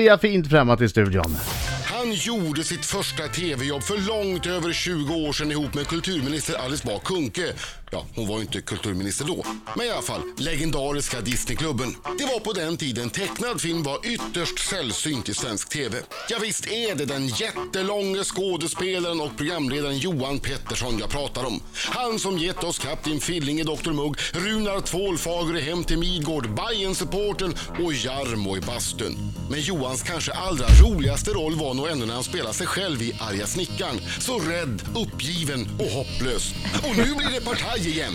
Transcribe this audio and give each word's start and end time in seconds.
Vi 0.00 0.08
har 0.08 0.18
fint 0.18 0.48
främmat 0.50 0.80
i 0.80 0.88
studion. 0.88 1.36
Han 1.84 2.12
gjorde 2.12 2.64
sitt 2.64 2.86
första 2.86 3.22
tv-jobb 3.22 3.82
för 3.82 4.08
långt 4.08 4.46
över 4.46 4.72
20 4.72 5.14
år 5.14 5.32
sedan 5.32 5.50
ihop 5.50 5.74
med 5.74 5.86
kulturminister 5.86 6.54
Alice 6.54 6.86
Bah 6.86 7.00
Kuhnke. 7.04 7.52
Ja, 7.90 8.06
hon 8.14 8.28
var 8.28 8.36
ju 8.36 8.42
inte 8.42 8.60
kulturminister 8.60 9.24
då. 9.24 9.44
Men 9.76 9.86
i 9.86 9.90
alla 9.90 10.02
fall, 10.02 10.20
legendariska 10.36 11.20
Disneyklubben. 11.20 11.96
Det 12.18 12.24
var 12.24 12.40
på 12.40 12.52
den 12.52 12.76
tiden 12.76 13.10
tecknad 13.10 13.60
film 13.60 13.82
var 13.82 14.06
ytterst 14.06 14.68
sällsynt 14.68 15.28
i 15.28 15.34
svensk 15.34 15.68
tv. 15.68 15.98
Ja, 16.28 16.38
visst 16.42 16.66
är 16.66 16.94
det 16.94 17.04
den 17.04 17.28
jättelånge 17.28 18.24
skådespelaren 18.24 19.20
och 19.20 19.36
programledaren 19.36 19.98
Johan 19.98 20.38
Pettersson 20.38 20.98
jag 20.98 21.10
pratar 21.10 21.44
om. 21.44 21.62
Han 21.74 22.18
som 22.18 22.38
gett 22.38 22.64
oss 22.64 22.78
Kapten 22.78 23.20
Filling 23.20 23.60
i 23.60 23.62
Dr 23.62 23.92
Mugg, 23.92 24.16
Runar 24.32 24.80
Tvålfager 24.80 25.56
i 25.56 25.60
Hem 25.60 25.84
till 25.84 25.98
Midgård, 25.98 26.54
Bajen-supporten 26.54 27.54
och 27.84 27.92
Jarmo 27.92 28.56
i 28.56 28.60
bastun. 28.60 29.32
Men 29.50 29.60
Johans 29.60 30.02
kanske 30.02 30.32
allra 30.32 30.66
roligaste 30.82 31.30
roll 31.30 31.54
var 31.54 31.74
nog 31.74 31.88
ändå 31.88 32.06
när 32.06 32.14
han 32.14 32.24
spelade 32.24 32.54
sig 32.54 32.66
själv 32.66 33.02
i 33.02 33.12
Arga 33.20 33.46
snickaren. 33.46 34.00
Så 34.20 34.38
rädd, 34.38 34.82
uppgiven 34.96 35.68
och 35.78 35.90
hopplös. 35.90 36.54
Och 36.82 36.96
nu 36.96 37.14
blir 37.14 37.30
det 37.34 37.40
partaj 37.44 37.75
igen. 37.78 38.12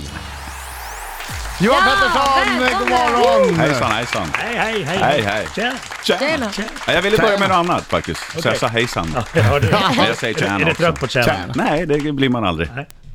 Johan 1.61 1.77
Ja, 1.85 1.91
Pettersson, 1.91 2.79
god 2.79 2.89
morgon! 2.89 3.55
Hejsan 3.59 3.91
hejsan. 3.91 4.27
Hej, 4.33 4.57
hej, 4.57 4.83
hej. 4.83 4.97
Hej, 4.97 5.21
hej. 5.21 5.47
Tjena. 5.55 5.73
Tjena. 6.03 6.51
Tjena. 6.51 6.67
Ja, 6.87 6.93
Jag 6.93 7.01
ville 7.01 7.17
börja 7.17 7.39
med 7.39 7.49
något 7.49 7.55
annat 7.57 7.83
faktiskt. 7.83 8.41
Så 8.41 8.47
jag 8.47 8.57
sa 8.57 8.67
hejsan. 8.67 9.07
Ja, 9.33 9.59
du? 9.59 9.67
Men 9.97 10.05
jag 10.07 10.15
säger 10.17 10.39
tjena 10.39 10.59
Är 10.59 10.65
du 10.65 10.73
trött 10.73 10.99
på 10.99 11.07
tjena? 11.07 11.25
Tjena. 11.25 11.53
Nej, 11.55 11.85
det 11.85 12.11
blir 12.11 12.29
man 12.29 12.45
aldrig. 12.45 12.69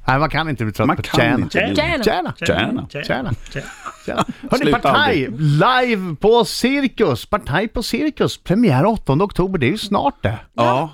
Nej, 0.06 0.19
man 0.19 0.30
kan 0.30 0.48
inte 0.48 0.64
bli 0.64 0.72
trött 0.72 0.86
Man 0.86 0.96
på 0.96 1.02
tjäna. 1.02 1.48
Tjena. 1.48 1.74
Tjena. 1.74 2.34
Tjena. 2.47 2.86
Tjena. 2.91 3.33
Tjena. 4.06 4.24
Hörni, 4.50 4.72
Partaj 4.72 5.28
live 5.38 6.16
på 6.20 6.44
Cirkus. 6.44 7.27
Partaj 7.27 7.69
på 7.69 7.83
Cirkus. 7.83 8.38
Premiär 8.38 8.86
8 8.86 9.12
oktober, 9.12 9.58
det 9.58 9.66
är 9.66 9.70
ju 9.70 9.78
snart 9.78 10.22
det. 10.22 10.38
Ja, 10.56 10.91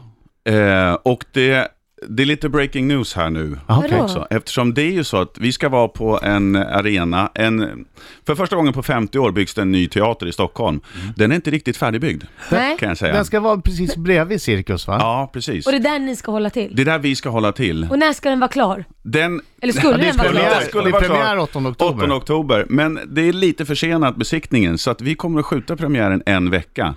eh, 0.48 0.92
och 0.92 1.24
det, 1.32 1.68
det 2.08 2.22
är 2.22 2.26
lite 2.26 2.48
breaking 2.48 2.88
news 2.88 3.14
här 3.14 3.30
nu. 3.30 3.58
Okej. 3.66 3.90
Vadå? 3.90 4.04
också. 4.04 4.26
Eftersom 4.30 4.74
det 4.74 4.82
är 4.82 4.92
ju 4.92 5.04
så 5.04 5.16
att 5.16 5.38
vi 5.38 5.52
ska 5.52 5.68
vara 5.68 5.88
på 5.88 6.20
en 6.22 6.56
arena, 6.56 7.30
en, 7.34 7.84
för 8.26 8.34
första 8.34 8.56
gången 8.56 8.72
på 8.72 8.82
50 8.82 9.18
år 9.18 9.30
byggs 9.30 9.54
det 9.54 9.62
en 9.62 9.72
ny 9.72 9.88
teater 9.88 10.26
i 10.26 10.32
Stockholm. 10.32 10.80
Den 11.16 11.32
är 11.32 11.36
inte 11.36 11.50
riktigt 11.50 11.76
färdigbyggd, 11.76 12.24
Nej. 12.50 12.76
kan 12.78 12.88
jag 12.88 12.98
säga. 12.98 13.14
Den 13.14 13.24
ska 13.24 13.40
vara 13.40 13.60
precis 13.60 13.96
bredvid 13.96 14.42
Cirkus 14.42 14.86
va? 14.86 14.96
Ja, 15.00 15.30
precis. 15.32 15.66
Och 15.66 15.72
det 15.72 15.78
är 15.78 15.82
där 15.82 15.98
ni 15.98 16.16
ska 16.16 16.32
hålla 16.32 16.50
till? 16.50 16.72
Det 16.76 16.82
är 16.82 16.86
där 16.86 16.98
vi 16.98 17.16
ska 17.16 17.28
hålla 17.28 17.52
till. 17.52 17.88
Och 17.90 17.98
när 17.98 18.12
ska 18.12 18.30
den 18.30 18.40
vara 18.40 18.50
klar? 18.50 18.84
Den, 19.02 19.40
Eller 19.60 19.72
skulle 19.72 19.94
är 19.94 19.98
den 19.98 20.16
vara 20.16 20.28
klar? 20.28 20.60
Skulle 20.68 20.84
det 20.84 20.88
är 20.88 20.92
vara 20.92 21.02
premiär 21.02 21.38
8 21.38 21.58
oktober. 21.58 22.04
8 22.04 22.14
oktober. 22.14 22.66
Men 22.68 22.98
det 23.06 23.28
är 23.28 23.32
lite 23.32 23.66
försenat 23.66 24.16
besiktningen, 24.16 24.78
så 24.78 24.90
att 24.90 25.00
vi 25.00 25.14
kommer 25.14 25.40
att 25.40 25.46
skjuta 25.46 25.76
premiären 25.76 26.22
en 26.26 26.50
vecka. 26.50 26.94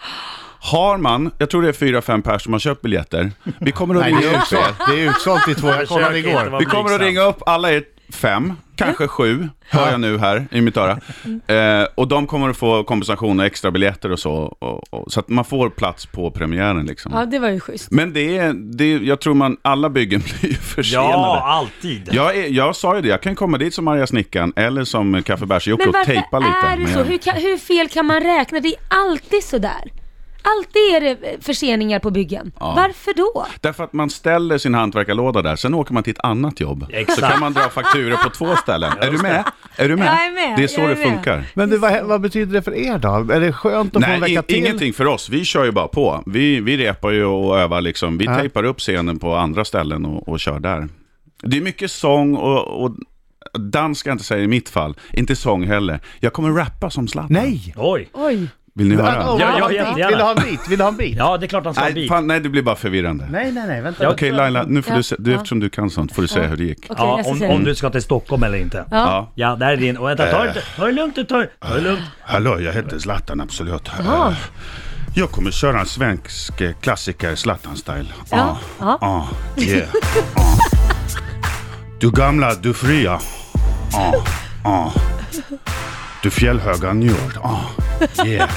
Har 0.66 0.98
man, 0.98 1.32
jag 1.38 1.50
tror 1.50 1.62
det 1.62 1.70
är 1.70 1.74
fyra, 1.74 2.02
fem 2.02 2.22
personer 2.22 2.40
som 2.40 2.54
har 2.54 2.60
köpt 2.60 2.82
biljetter, 2.82 3.32
vi 3.60 3.72
kommer 3.72 3.96
att 3.96 4.02
Nej, 4.02 4.14
ringa 4.14 4.32
är 4.32 4.36
upp 4.36 4.54
er. 4.54 4.96
Det 4.96 5.02
är 5.02 5.10
utsålt 5.10 5.48
i 5.48 5.56
två, 5.56 5.68
jag 5.68 5.88
kollade 5.88 6.20
igår. 6.20 6.60
Vi 6.60 6.66
kommer 6.66 6.96
att 6.96 7.02
ringa 7.02 7.22
upp 7.22 7.42
alla 7.46 7.72
er 7.72 7.84
fem, 8.10 8.54
kanske 8.76 9.08
sju, 9.08 9.50
hör 9.70 9.92
jag 9.92 10.00
nu 10.00 10.18
här 10.18 10.48
i 10.52 10.62
mitt 10.62 10.78
öra. 10.78 11.00
Eh, 11.48 11.88
och 11.96 12.08
de 12.08 12.28
kommer 12.28 12.50
att 12.50 12.58
få 12.58 12.84
kompensation 12.84 13.40
och 13.40 13.46
extra 13.46 13.72
biljetter 13.72 14.12
och 14.12 14.20
så, 14.20 14.34
och, 14.34 14.94
och, 14.94 15.12
så 15.12 15.20
att 15.20 15.30
man 15.30 15.46
får 15.46 15.70
plats 15.70 16.06
på 16.06 16.32
premiären 16.32 16.86
liksom. 16.86 17.12
Ja, 17.16 17.26
det 17.26 17.40
var 17.40 17.50
ju 17.50 17.60
schysst. 17.60 17.92
Men 17.92 18.14
det 18.14 18.38
är, 18.38 18.54
det, 18.54 18.92
jag 18.92 19.20
tror 19.20 19.34
man, 19.34 19.58
alla 19.62 19.90
byggen 19.90 20.24
blir 20.40 20.52
ju 20.52 20.58
försenade. 20.58 21.10
Ja, 21.10 21.44
alltid. 21.46 22.10
Jag, 22.12 22.38
är, 22.38 22.48
jag 22.48 22.76
sa 22.76 22.96
ju 22.96 23.02
det, 23.02 23.08
jag 23.08 23.22
kan 23.22 23.36
komma 23.36 23.58
dit 23.58 23.74
som 23.74 23.88
arga 23.88 24.08
snickaren 24.08 24.54
eller 24.56 24.84
som 24.84 25.16
kaffebärs-Jocke 25.24 25.82
Men 25.82 25.90
och 25.90 25.94
varför 25.94 26.14
tejpa 26.14 26.40
lite. 26.40 26.52
är 26.52 26.78
det 26.78 26.84
Men 26.84 26.94
så? 26.94 27.04
Hur, 27.04 27.18
kan, 27.18 27.36
hur 27.36 27.58
fel 27.58 27.90
kan 27.90 28.06
man 28.06 28.20
räkna? 28.20 28.60
Det 28.60 28.68
är 28.68 28.80
alltid 28.90 29.44
sådär. 29.44 29.92
Alltid 30.58 30.82
är 30.96 31.02
det 31.02 31.44
förseningar 31.46 32.00
på 32.00 32.12
byggen. 32.12 32.52
Ja. 32.60 32.74
Varför 32.76 33.14
då? 33.14 33.46
Därför 33.62 33.84
att 33.84 33.94
man 33.94 34.10
ställer 34.10 34.58
sin 34.58 34.74
hantverkarlåda 34.74 35.42
där, 35.42 35.56
sen 35.56 35.74
åker 35.74 35.94
man 35.94 36.04
till 36.04 36.12
ett 36.14 36.24
annat 36.24 36.60
jobb. 36.60 36.86
Exakt. 36.90 37.20
Så 37.20 37.26
kan 37.26 37.40
man 37.40 37.54
dra 37.54 37.62
fakturor 37.70 38.18
på 38.24 38.30
två 38.30 38.56
ställen. 38.56 38.92
Är 39.02 39.12
du 39.12 39.18
med? 39.18 39.44
Är 39.78 39.90
du 39.90 39.96
med? 39.96 40.08
Jag 40.08 40.26
är 40.26 40.32
med, 40.32 40.58
Det 40.58 40.64
är 40.64 40.68
så 40.68 40.82
jag 40.82 40.92
är 40.92 40.96
det 40.96 41.02
med. 41.02 41.14
funkar. 41.14 41.46
Men 41.54 41.70
det, 41.70 41.78
vad, 41.78 42.04
vad 42.06 42.22
betyder 42.22 42.54
det 42.54 42.62
för 42.62 42.74
er 42.76 42.98
då? 42.98 43.34
Är 43.34 43.40
det 43.40 43.54
skönt 43.54 43.96
att 43.96 44.04
få 44.06 44.12
en 44.12 44.20
Nej, 44.20 44.30
vecka 44.30 44.42
till? 44.44 44.56
ingenting 44.58 44.94
för 44.94 45.06
oss. 45.06 45.30
Vi 45.30 45.46
kör 45.46 45.66
ju 45.66 45.72
bara 45.72 45.88
på. 45.88 46.24
Vi, 46.26 46.60
vi 46.60 46.78
repar 46.78 47.12
ju 47.12 47.26
och 47.26 47.60
övar 47.60 47.82
liksom. 47.82 48.18
Vi 48.18 48.26
Ja. 48.26 48.36
tejpar 48.38 48.64
upp 48.64 48.80
scenen 48.80 49.20
på 49.20 49.36
andra 49.36 49.66
ställen 49.66 50.06
och, 50.06 50.30
och 50.30 50.40
kör 50.40 50.60
där. 50.60 50.90
Det 51.44 51.58
är 51.58 51.62
mycket 51.62 51.92
sång 51.92 52.36
och, 52.36 52.84
och 52.84 52.92
dans 53.60 53.98
ska 54.00 54.10
jag 54.10 54.14
inte 54.16 54.26
säga 54.26 54.44
i 54.44 54.48
mitt 54.48 54.70
fall. 54.70 54.96
Inte 55.14 55.36
sång 55.36 55.64
heller. 55.68 56.00
Jag 56.20 56.34
kommer 56.34 56.50
rappa 56.50 56.90
som 56.90 57.08
Zlatan. 57.08 57.34
Nej! 57.34 57.74
Oj. 57.78 58.10
Oj. 58.14 58.48
Vill 58.78 58.88
ni 58.88 58.96
höra? 58.96 59.06
Ja, 59.16 59.38
Ja, 59.40 59.60
ja, 59.60 59.68
vill, 59.68 59.76
jättegärna. 59.78 60.08
vill 60.10 60.18
du 60.18 60.24
ha 60.24 60.32
en 60.32 60.44
bit? 60.52 60.60
Vill 60.70 60.78
du 60.78 60.84
ha 60.84 60.90
en 60.92 60.98
bit? 60.98 61.18
Ja, 61.18 61.38
det 61.38 61.46
är 61.46 61.48
klart 61.48 61.66
han 61.66 61.74
ska 61.74 61.82
ha 61.84 61.88
en 61.88 61.94
Nej, 61.94 62.04
bit. 62.04 62.10
fan, 62.12 62.28
nej, 62.28 62.40
det 62.40 62.50
blir 62.50 62.62
bara 62.62 62.76
förvirrande. 62.76 63.28
Nej, 63.32 63.52
nej, 63.52 63.68
nej, 63.68 63.82
vänta. 63.82 64.04
Ja, 64.04 64.10
Okej 64.10 64.32
Laila, 64.32 64.64
nu 64.64 64.82
får 64.82 64.92
Ja, 64.92 64.98
du 64.98 65.04
se, 65.04 65.16
du, 65.20 65.32
ja. 65.32 65.36
eftersom 65.38 65.60
du 65.60 65.70
kan 65.70 65.90
sånt 65.90 66.16
får 66.16 66.22
du 66.22 66.28
säga 66.28 66.48
hur 66.48 66.58
det 66.58 66.64
gick. 66.64 66.78
Okej, 66.90 66.96
Ja, 67.00 67.16
jag 67.18 67.26
ska 67.26 67.32
om, 67.34 67.40
se. 67.40 67.48
om 67.48 67.64
du 67.64 67.76
ska 67.76 67.90
till 67.90 68.02
Stockholm 68.02 68.44
eller 68.44 68.58
inte. 68.58 68.78
Ja. 68.92 68.98
Ja. 68.98 69.32
Ja, 69.36 69.56
där 69.56 69.68
är 69.74 69.78
din. 69.78 69.98
Och 69.98 70.08
vänta, 70.10 70.32
ta 70.32 70.44
det, 70.44 70.62
ta 70.78 70.86
det 70.86 70.92
lugnt, 70.92 71.16
ta 71.30 71.38
det, 71.38 71.50
ta 71.60 71.74
det 71.74 71.82
lugnt. 71.82 72.00
Hallå, 72.22 72.60
jag 72.62 72.74
heter 72.74 73.00
Zlatan 73.00 73.42
Absolut. 73.42 73.92
Jaha. 74.00 74.30
Eh, 74.30 74.36
Jag 75.16 75.32
kommer 75.32 75.52
köra 75.52 75.80
en 75.80 75.86
svensk 75.86 76.62
eh, 76.62 76.72
klassiker, 76.82 77.36
Zlatan-style. 77.36 78.06
Ja, 78.32 78.58
ja. 78.80 78.98
Ah, 79.02 79.24
yeah. 79.62 79.88
Ah. 80.36 80.58
Du 82.00 82.12
gamla, 82.12 82.54
du 82.56 82.74
fria. 82.74 83.20
Ah, 83.94 84.14
ah. 84.70 84.92
Du 86.24 86.30
fjällhöga 86.30 86.94
njord. 86.94 87.38
Ah, 87.44 87.60
yeah. 88.26 88.50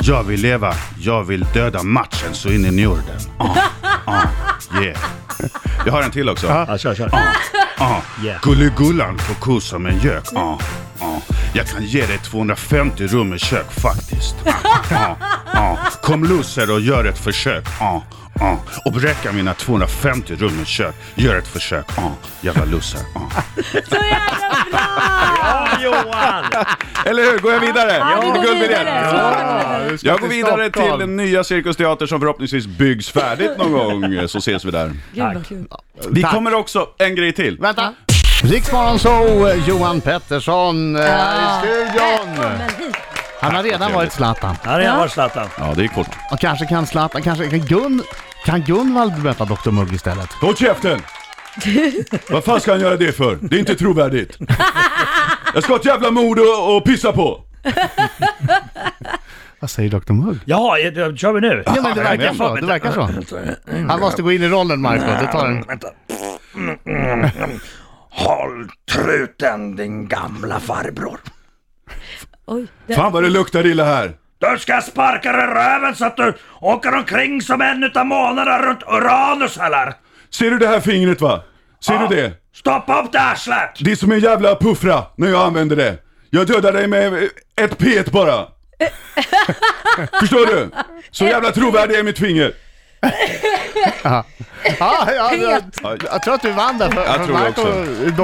Jag 0.00 0.22
vill 0.22 0.40
leva, 0.40 0.74
jag 0.98 1.24
vill 1.24 1.46
döda 1.54 1.82
matchen 1.82 2.34
så 2.34 2.48
in 2.48 2.64
i 2.64 2.70
njorden. 2.70 3.20
Ah, 3.38 3.56
ah, 4.04 4.22
yeah. 4.82 4.98
Jag 5.86 5.92
har 5.92 6.02
en 6.02 6.10
till 6.10 6.28
också. 6.28 6.46
Ja, 6.46 6.78
kör, 6.78 6.94
kör. 6.94 7.10
Ah, 7.78 8.00
Yeah. 8.24 8.40
Gulligullan 8.42 9.18
får 9.18 9.34
ko 9.34 9.60
som 9.60 9.86
en 9.86 9.98
gök. 9.98 10.24
Ah, 10.34 10.58
ah. 11.00 11.20
Jag 11.56 11.66
kan 11.66 11.84
ge 11.84 12.06
dig 12.06 12.18
250 12.18 13.06
rum 13.06 13.34
i 13.34 13.38
kök 13.38 13.70
faktiskt. 13.70 14.34
Ah, 14.46 14.78
ah, 14.90 15.16
ah. 15.52 15.76
Kom 16.02 16.24
loser 16.24 16.70
och 16.70 16.80
gör 16.80 17.04
ett 17.04 17.18
försök. 17.18 17.64
Ah, 17.80 18.00
ah. 18.40 18.56
Och 18.84 18.92
bräcka 18.92 19.32
mina 19.32 19.54
250 19.54 20.34
rum 20.34 20.60
i 20.62 20.64
kök. 20.64 20.94
Gör 21.14 21.36
ett 21.38 21.48
försök. 21.48 21.98
Ah, 21.98 22.10
jävla 22.40 22.64
loser. 22.64 23.00
Ah. 23.14 23.42
Så 23.72 23.94
jävla 23.94 24.64
bra! 24.70 24.80
Ja, 25.42 25.68
Johan! 25.82 26.44
Eller 27.04 27.22
hur? 27.22 27.38
Går 27.38 27.52
jag 27.52 27.60
vidare? 27.60 27.92
Ja, 27.96 28.20
vi 28.20 28.46
går 28.48 28.54
vidare. 28.60 29.10
Så 29.98 30.04
du 30.04 30.08
Jag 30.08 30.20
går 30.20 30.28
vidare 30.28 30.70
till 30.70 30.98
den 30.98 31.16
nya 31.16 31.44
Cirkusteater 31.44 32.06
som 32.06 32.20
förhoppningsvis 32.20 32.66
byggs 32.66 33.10
färdigt 33.10 33.58
någon 33.58 33.72
gång. 33.72 34.28
Så 34.28 34.38
ses 34.38 34.64
vi 34.64 34.70
där. 34.70 34.92
Gud 35.12 35.24
vad 35.34 35.46
kul. 35.46 35.66
Vi 36.10 36.22
Tack. 36.22 36.34
kommer 36.34 36.54
också, 36.54 36.88
en 36.98 37.14
grej 37.14 37.32
till. 37.32 37.58
Vänta! 37.58 37.94
Riksmorgon 38.50 38.98
så 38.98 39.52
Johan 39.66 40.00
Pettersson 40.00 40.96
eh, 40.96 41.02
i 41.02 41.06
studion. 41.60 42.34
Välkommen 42.38 42.60
hit. 42.78 42.96
Han 43.40 43.54
har 43.54 43.62
redan 43.62 43.92
varit 43.92 44.12
Zlatan. 44.12 44.56
Här 44.62 44.80
är 44.80 44.84
jag 44.84 44.96
var 44.96 45.08
Zlatan. 45.08 45.48
Ja, 45.58 45.72
det 45.76 45.82
gick 45.82 45.92
fort. 45.92 46.08
Och 46.32 46.40
kanske 46.40 46.66
kan 46.66 46.86
Zlatan, 46.86 47.22
kanske 47.22 47.50
kan 47.50 47.60
Gun... 47.60 48.02
Kan 48.44 48.62
Gunvald 48.62 49.22
möta 49.22 49.44
Dr 49.44 49.70
Mugg 49.70 49.92
istället? 49.92 50.32
Håll 50.32 50.56
käften! 50.56 51.00
Vad 52.30 52.44
fan 52.44 52.60
ska 52.60 52.70
han 52.72 52.80
göra 52.80 52.96
det 52.96 53.12
för? 53.12 53.38
Det 53.40 53.56
är 53.56 53.60
inte 53.60 53.74
trovärdigt. 53.74 54.38
Jag 55.54 55.62
ska 55.62 55.72
ha 55.72 55.80
ett 55.80 55.86
jävla 55.86 56.10
mod 56.10 56.38
och, 56.38 56.76
och 56.76 56.84
pissa 56.84 57.12
på. 57.12 57.40
Vad 59.60 59.70
säger 59.70 59.90
Dr 59.90 60.12
Mugg? 60.12 60.38
Ja, 60.44 60.78
eh, 60.78 61.14
kör 61.14 61.32
vi 61.32 61.40
nu? 61.40 61.62
Ja 61.66 61.72
men 61.82 61.94
det 61.94 62.02
verkar 62.02 62.34
så, 62.34 62.54
det 62.54 62.66
verkar 62.66 62.92
så. 62.92 63.08
Han 63.88 64.00
måste 64.00 64.22
gå 64.22 64.32
in 64.32 64.42
i 64.42 64.48
rollen 64.48 64.80
Marco, 64.80 65.04
det 65.04 65.32
tar 65.32 65.46
en... 65.46 65.62
Vänta. 65.62 65.88
Håll 68.16 68.68
truten 68.92 69.76
din 69.76 70.08
gamla 70.08 70.60
farbror. 70.60 71.20
Oj. 72.46 72.66
Det, 72.86 72.94
Fan 72.94 73.12
vad 73.12 73.22
det 73.22 73.28
luktar 73.28 73.66
illa 73.66 73.84
här. 73.84 74.12
Du 74.38 74.58
ska 74.58 74.80
sparka 74.80 75.32
dig 75.32 75.44
i 75.44 75.46
röven 75.46 75.94
så 75.94 76.04
att 76.04 76.16
du 76.16 76.34
åker 76.60 76.94
omkring 76.94 77.42
som 77.42 77.60
en 77.60 77.84
utav 77.84 78.06
månaderna 78.06 78.62
runt 78.62 78.82
Uranus 78.82 79.56
eller? 79.58 79.94
Ser 80.30 80.50
du 80.50 80.58
det 80.58 80.66
här 80.66 80.80
fingret 80.80 81.20
va? 81.20 81.42
Ser 81.86 81.98
du 81.98 82.16
det? 82.16 82.32
Stoppa 82.54 83.02
upp 83.02 83.12
det 83.12 83.20
arslet! 83.20 83.70
Det 83.80 83.92
är 83.92 83.96
som 83.96 84.12
en 84.12 84.20
jävla 84.20 84.56
puffra 84.56 85.04
när 85.16 85.28
jag 85.28 85.46
använder 85.46 85.76
det. 85.76 85.98
Jag 86.30 86.46
dödar 86.46 86.72
dig 86.72 86.86
med 86.86 87.28
ett 87.60 87.78
pet 87.78 88.12
bara. 88.12 88.46
Förstår 90.20 90.46
du? 90.46 90.70
Så 91.10 91.24
jävla 91.24 91.50
trovärdig 91.52 91.98
är 91.98 92.02
mitt 92.02 92.18
finger. 92.18 92.52
Ja, 94.04 94.24
ja, 94.78 95.32
jag, 95.34 95.62
jag 96.12 96.22
tror 96.22 96.34
att 96.34 96.42
du 96.42 96.50
vann 96.52 96.78
där 96.78 96.90
för, 96.90 97.04
Jag 97.04 97.14
tror 97.14 97.26
det 97.26 97.32
Marco, 97.32 97.60
också. 97.60 97.72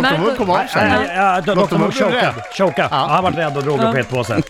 Dr 0.01 0.19
Mugg 0.27 0.37
kom 0.37 0.51
av 0.51 0.59
Ja, 0.63 0.69
sig. 0.69 1.11
ja, 1.17 1.41
Dr. 1.41 1.79
Mugg 1.79 1.93
chokade. 2.59 2.89
Ja. 2.91 3.07
Han 3.11 3.25
var 3.25 3.31
rädd 3.31 3.57
och 3.57 3.63
drog 3.63 3.81
upp 3.81 3.95
petpåsen. 3.95 4.43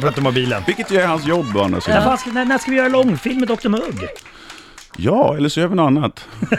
Drog 0.00 0.14
till 0.14 0.22
mobilen. 0.22 0.62
Vilket 0.66 0.90
ju 0.90 1.00
är 1.00 1.06
hans 1.06 1.26
jobb 1.26 1.56
å 1.56 1.62
andra 1.62 1.68
När, 1.88 2.16
sidan. 2.16 2.34
när, 2.34 2.44
när 2.44 2.58
ska 2.58 2.70
vi 2.70 2.76
göra 2.76 2.88
långfilm 2.88 3.38
med 3.40 3.48
Dr. 3.48 3.68
Mugg? 3.68 4.08
Ja, 4.96 5.36
eller 5.36 5.48
så 5.48 5.60
gör 5.60 5.68
vi 5.68 5.74
något 5.74 5.86
annat. 5.86 6.26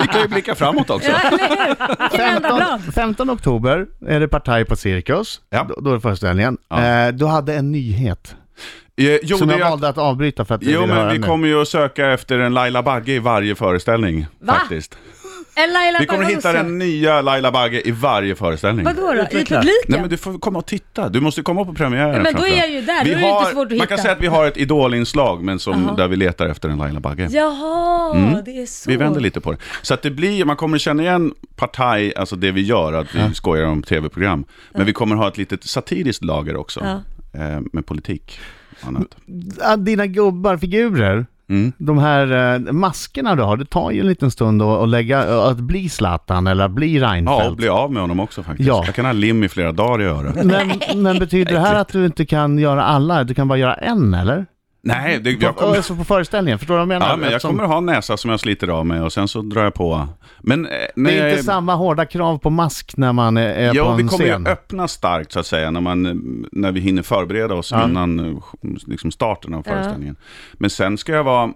vi 0.00 0.06
kan 0.06 0.20
ju 0.22 0.28
blicka 0.28 0.54
framåt 0.54 0.90
också. 0.90 1.10
ja, 1.10 1.18
eller 1.20 1.48
hur? 1.48 1.76
Vilken 2.10 2.20
enda 2.36 2.48
15, 2.48 2.56
blad. 2.56 2.94
15 2.94 3.30
oktober 3.30 3.86
är 4.08 4.20
det 4.20 4.28
partaj 4.28 4.64
på 4.64 4.76
Cirkus. 4.76 5.40
Ja. 5.50 5.66
Då, 5.68 5.80
då 5.80 5.90
är 5.90 5.94
det 5.94 6.00
föreställningen. 6.00 6.58
Ja. 6.68 6.84
Eh, 6.84 7.08
du 7.12 7.26
hade 7.26 7.54
en 7.54 7.72
nyhet. 7.72 8.36
Eh, 9.10 9.18
jo, 9.22 9.38
Som 9.38 9.48
det 9.48 9.54
jag 9.54 9.60
är 9.60 9.64
att- 9.64 9.70
valde 9.70 9.88
att 9.88 9.98
avbryta 9.98 10.44
för 10.44 10.54
att 10.54 10.62
Jo, 10.64 10.86
men 10.86 11.08
vi 11.12 11.18
nu. 11.18 11.26
kommer 11.26 11.48
ju 11.48 11.62
att 11.62 11.68
söka 11.68 12.10
efter 12.12 12.38
en 12.38 12.54
Laila 12.54 12.82
Bagge 12.82 13.12
i 13.12 13.18
varje 13.18 13.54
föreställning. 13.54 14.26
Va? 14.40 14.54
Faktiskt. 14.54 14.98
En 15.54 15.72
Laila 15.72 15.98
Vi 16.00 16.06
kommer 16.06 16.22
Bagge 16.24 16.34
hitta 16.36 16.52
den 16.52 16.78
nya 16.78 17.20
Laila 17.20 17.50
Bagge 17.52 17.88
i 17.88 17.90
varje 17.90 18.34
föreställning. 18.34 18.84
Vadå 18.84 19.00
då? 19.14 19.22
I 19.22 19.26
publiken? 19.26 19.60
Nej 19.88 20.00
men 20.00 20.08
du 20.10 20.16
får 20.16 20.38
komma 20.38 20.58
och 20.58 20.66
titta, 20.66 21.08
du 21.08 21.20
måste 21.20 21.42
komma 21.42 21.64
på 21.64 21.74
premiären 21.74 22.14
Ja, 22.14 22.20
men 22.22 22.34
då 22.34 22.46
är 22.46 22.56
jag 22.58 22.70
ju 22.70 22.80
där, 22.80 23.04
Vi 23.04 23.10
då 23.10 23.16
är 23.16 23.20
det 23.20 23.26
inte 23.28 23.32
har, 23.44 23.44
svårt 23.52 23.72
att 23.72 23.78
Man 23.78 23.86
kan 23.86 23.94
hitta. 23.96 24.02
säga 24.02 24.12
att 24.14 24.20
vi 24.20 24.26
har 24.26 24.46
ett 24.46 24.56
idolinslag, 24.56 25.42
men 25.42 25.58
som, 25.58 25.94
där 25.96 26.08
vi 26.08 26.16
letar 26.16 26.46
efter 26.46 26.68
en 26.68 26.78
Laila 26.78 27.00
Bagge. 27.00 27.28
Jaha, 27.30 28.42
det 28.44 28.62
är 28.62 28.66
så. 28.66 28.90
Mm. 28.90 28.98
Vi 28.98 29.04
vänder 29.04 29.20
lite 29.20 29.40
på 29.40 29.52
det. 29.52 29.58
Så 29.82 29.94
att 29.94 30.02
det 30.02 30.10
blir, 30.10 30.44
man 30.44 30.56
kommer 30.56 30.78
känna 30.78 31.02
igen 31.02 31.34
Partaj, 31.56 32.14
alltså 32.16 32.36
det 32.36 32.50
vi 32.50 32.60
gör, 32.62 32.92
att 32.92 33.14
vi 33.14 33.34
skojar 33.34 33.64
om 33.66 33.82
tv-program. 33.82 34.44
Men 34.74 34.86
vi 34.86 34.92
kommer 34.92 35.16
ha 35.16 35.28
ett 35.28 35.38
litet 35.38 35.64
satiriskt 35.64 36.24
lager 36.24 36.56
också, 36.56 36.80
eh, 37.34 37.60
med 37.72 37.86
politik 37.86 38.40
Ja, 39.60 39.76
Dina 39.76 40.06
gubbar, 40.06 40.56
figurer, 40.56 41.26
Mm. 41.48 41.72
de 41.78 41.98
här 41.98 42.54
eh, 42.66 42.72
maskerna 42.72 43.34
du 43.34 43.42
har, 43.42 43.56
det 43.56 43.64
tar 43.64 43.90
ju 43.90 44.00
en 44.00 44.06
liten 44.06 44.30
stund 44.30 44.62
att, 44.62 44.82
att 44.82 44.88
lägga, 44.88 45.20
att 45.42 45.56
bli 45.56 45.88
Zlatan 45.88 46.46
eller 46.46 46.64
att 46.64 46.70
bli 46.70 46.98
Ja, 46.98 47.04
och 47.06 47.12
Reinfeldt. 47.12 47.56
bli 47.56 47.68
av 47.68 47.92
med 47.92 48.02
honom 48.02 48.20
också 48.20 48.42
faktiskt. 48.42 48.68
Ja. 48.68 48.82
Jag 48.86 48.94
kan 48.94 49.04
ha 49.04 49.12
lim 49.12 49.44
i 49.44 49.48
flera 49.48 49.72
dagar 49.72 50.02
i 50.02 50.04
örat. 50.06 50.44
Men, 50.44 51.02
men 51.02 51.18
betyder 51.18 51.52
det 51.52 51.60
här 51.60 51.74
att 51.74 51.88
du 51.88 52.06
inte 52.06 52.26
kan 52.26 52.58
göra 52.58 52.84
alla? 52.84 53.24
Du 53.24 53.34
kan 53.34 53.48
bara 53.48 53.58
göra 53.58 53.74
en 53.74 54.14
eller? 54.14 54.46
Nej, 54.84 55.18
det, 55.20 55.30
jag 55.30 55.56
kommer... 55.56 55.76
alltså 55.76 55.96
på 55.96 56.04
föreställningen, 56.04 56.58
förstår 56.58 56.74
du 56.74 56.78
vad 56.78 56.80
jag 56.82 56.88
menar? 56.88 57.08
Ja, 57.08 57.16
men 57.16 57.24
jag 57.24 57.32
Eftersom 57.36 57.50
kommer 57.56 57.68
ha 57.68 57.78
en 57.78 57.86
näsa 57.86 58.16
som 58.16 58.30
jag 58.30 58.40
sliter 58.40 58.68
av 58.68 58.86
mig 58.86 59.00
och 59.00 59.12
sen 59.12 59.28
så 59.28 59.42
drar 59.42 59.62
jag 59.64 59.74
på. 59.74 60.08
Men 60.40 60.66
eh, 60.66 60.70
Det 60.96 61.18
är 61.18 61.22
jag 61.24 61.30
inte 61.30 61.42
samma 61.42 61.74
hårda 61.74 62.06
krav 62.06 62.38
på 62.38 62.50
mask 62.50 62.96
när 62.96 63.12
man 63.12 63.36
är, 63.36 63.72
Jo, 63.74 63.84
på 63.84 63.94
vi 63.94 64.02
en 64.02 64.08
kommer 64.08 64.24
scen. 64.24 64.44
ju 64.44 64.50
öppna 64.50 64.88
starkt 64.88 65.32
så 65.32 65.40
att 65.40 65.46
säga 65.46 65.70
när, 65.70 65.80
man, 65.80 66.02
när 66.52 66.72
vi 66.72 66.80
hinner 66.80 67.02
förbereda 67.02 67.54
oss 67.54 67.70
Ja. 67.72 67.84
innan 67.84 68.42
liksom 68.86 69.10
starten 69.10 69.54
av 69.54 69.62
föreställningen. 69.62 70.16
Men 70.52 70.70
sen 70.70 70.98
ska 70.98 71.12
jag 71.12 71.24
vara 71.24 71.52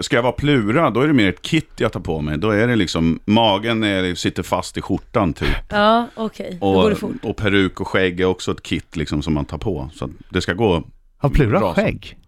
Ska 0.00 0.16
jag 0.16 0.22
vara 0.22 0.32
plura, 0.32 0.90
då 0.90 1.00
är 1.00 1.06
det 1.06 1.12
mer 1.12 1.28
ett 1.28 1.42
kit 1.42 1.70
jag 1.76 1.92
tar 1.92 2.00
på 2.00 2.20
mig. 2.20 2.38
Då 2.38 2.50
är 2.50 2.66
det 2.68 2.76
liksom, 2.76 3.18
magen 3.24 3.84
är, 3.84 4.14
sitter 4.14 4.42
fast 4.42 4.76
i 4.76 4.80
skjortan 4.80 5.32
typ. 5.32 5.48
Ja, 5.70 6.06
okej. 6.14 6.58
Då 6.60 6.72
går 6.72 6.82
det 6.88 6.92
Och, 6.94 6.98
fort. 7.00 7.12
och 7.22 7.36
peruk 7.36 7.80
och 7.80 7.88
skägg 7.88 8.20
är 8.20 8.24
också 8.24 8.50
ett 8.52 8.62
kit 8.62 8.96
liksom 8.96 9.22
som 9.22 9.34
man 9.34 9.44
tar 9.44 9.58
på. 9.58 9.90
Så 9.94 10.10
det 10.30 10.40
ska 10.40 10.52
gå, 10.52 10.82
Har 11.18 11.28
Plura 11.30 11.58
Bra. 11.60 11.74
skägg? 11.74 12.18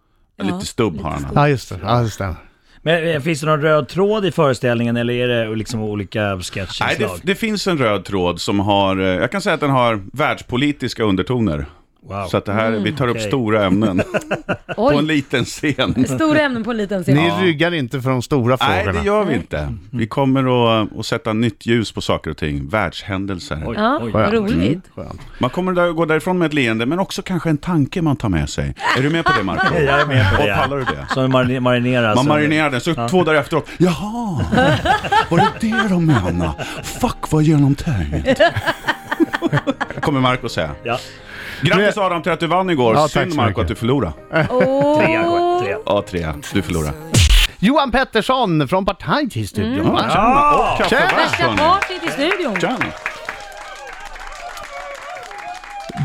Lite 0.46 0.66
stubb 0.66 1.00
har 1.00 1.10
han. 1.10 1.26
Ja, 1.34 1.48
just 1.48 1.68
det. 1.68 1.78
Ja, 1.82 2.00
det 2.00 2.10
stämmer. 2.10 2.36
Men 2.82 3.08
eh, 3.08 3.20
finns 3.20 3.40
det 3.40 3.46
någon 3.46 3.60
röd 3.62 3.88
tråd 3.88 4.24
i 4.26 4.32
föreställningen 4.32 4.96
eller 4.96 5.14
är 5.14 5.28
det 5.28 5.56
liksom 5.56 5.80
olika 5.82 6.20
Nej, 6.22 6.42
sketchinslag? 6.42 6.96
det, 6.98 7.20
det 7.22 7.34
finns 7.34 7.66
en 7.66 7.78
röd 7.78 8.04
tråd 8.04 8.40
som 8.40 8.60
har, 8.60 9.00
eh, 9.00 9.06
jag 9.06 9.32
kan 9.32 9.40
säga 9.42 9.54
att 9.54 9.60
den 9.60 9.70
har 9.70 10.02
världspolitiska 10.12 11.02
undertoner. 11.02 11.66
Wow. 12.02 12.26
Så 12.26 12.36
att 12.36 12.44
det 12.44 12.52
här, 12.52 12.70
vi 12.70 12.92
tar 12.92 13.08
upp 13.08 13.16
okej. 13.16 13.28
stora 13.28 13.64
ämnen 13.64 14.02
på 14.76 14.90
en 14.90 15.06
liten 15.06 15.44
scen. 15.44 16.04
stora 16.08 16.40
ämnen 16.40 16.64
på 16.64 16.70
en 16.70 16.76
liten 16.76 17.02
scen. 17.02 17.14
Ni 17.16 17.30
ryggar 17.30 17.74
inte 17.74 18.00
för 18.00 18.10
de 18.10 18.22
stora 18.22 18.56
Nej, 18.60 18.84
frågorna. 18.84 19.00
det 19.00 19.06
gör 19.06 19.24
vi 19.24 19.34
inte. 19.34 19.74
Vi 19.90 20.06
kommer 20.06 20.80
att, 20.82 20.98
att 20.98 21.06
sätta 21.06 21.32
nytt 21.32 21.66
ljus 21.66 21.92
på 21.92 22.00
saker 22.00 22.30
och 22.30 22.36
ting. 22.36 22.68
Världshändelser. 22.68 23.62
Oj, 23.66 23.74
Ja, 23.78 23.98
oj. 24.02 24.10
vad 24.10 24.32
roligt. 24.32 24.84
Skönt. 24.94 25.20
Man 25.38 25.50
kommer 25.50 25.72
där, 25.72 25.92
gå 25.92 26.04
därifrån 26.04 26.38
med 26.38 26.46
ett 26.46 26.54
leende, 26.54 26.86
men 26.86 26.98
också 26.98 27.22
kanske 27.22 27.50
en 27.50 27.58
tanke 27.58 28.02
man 28.02 28.16
tar 28.16 28.28
med 28.28 28.48
sig. 28.48 28.74
Är 28.98 29.02
du 29.02 29.10
med 29.10 29.24
på 29.24 29.32
det, 29.38 29.42
Marco? 29.44 29.74
Jag 29.80 30.00
är 30.00 30.06
med 30.06 30.30
på 30.36 30.42
Och 30.42 30.48
det. 30.48 30.54
pallar 30.54 30.76
du 30.76 30.84
det? 30.84 31.06
Som 31.14 31.32
marin- 31.32 31.60
marineras. 31.60 32.16
Man 32.16 32.26
marinerar 32.28 32.70
den, 32.70 32.80
så 32.80 33.08
två 33.08 33.24
dagar 33.24 33.40
efteråt. 33.40 33.66
Jaha, 33.78 34.44
var 35.30 35.38
det 35.38 35.48
det 35.60 35.88
de 35.88 36.06
menade? 36.06 36.50
Fuck 36.82 37.30
vad 37.32 37.42
genomtänkt. 37.42 38.40
Kommer 40.00 40.20
Marco 40.20 40.48
säga. 40.48 40.70
Ja. 40.82 40.98
Grattis 41.62 41.96
Adam 41.98 42.22
till 42.22 42.32
att 42.32 42.40
du 42.40 42.46
vann 42.46 42.70
igår. 42.70 42.94
Ja, 42.94 43.00
tack 43.02 43.10
Synd 43.10 43.30
så 43.32 43.36
Marco 43.36 43.48
mycket. 43.48 43.62
att 43.62 43.68
du 43.68 43.74
förlorade. 43.74 44.12
Åh. 44.50 44.98
Trea, 44.98 45.22
går- 45.22 45.60
trea. 45.62 45.78
Ja, 45.86 46.04
tre. 46.08 46.32
Du 46.52 46.62
förlorade. 46.62 46.92
Johan 47.58 47.90
Pettersson 47.90 48.68
från 48.68 48.84
Partaj 48.84 49.30
till 49.30 49.48
studion. 49.48 49.72
Mm. 49.80 49.92
Varsågod. 49.92 50.14
Ja! 50.14 50.72
Och 50.72 50.78
kaffebärs 50.90 51.12
Värsta 51.18 51.42
hörni. 51.42 51.56
partyt 51.58 52.04
i 52.04 52.08
studion. 52.10 52.60
Tjena. 52.60 52.76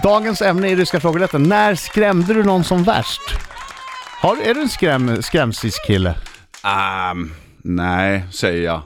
Dagens 0.03 0.41
ämne 0.41 0.69
i 0.69 0.75
Ryska 0.75 0.99
frågerätten. 0.99 1.43
När 1.43 1.75
skrämde 1.75 2.33
du 2.33 2.43
någon 2.43 2.63
som 2.63 2.83
värst? 2.83 3.21
Har, 4.21 4.37
är 4.43 4.53
du 4.53 4.61
en 4.61 4.69
skräm, 4.69 5.21
skrämsiskille? 5.23 6.15
Um, 7.11 7.33
nej, 7.63 8.23
säger 8.31 8.63
jag. 8.65 8.81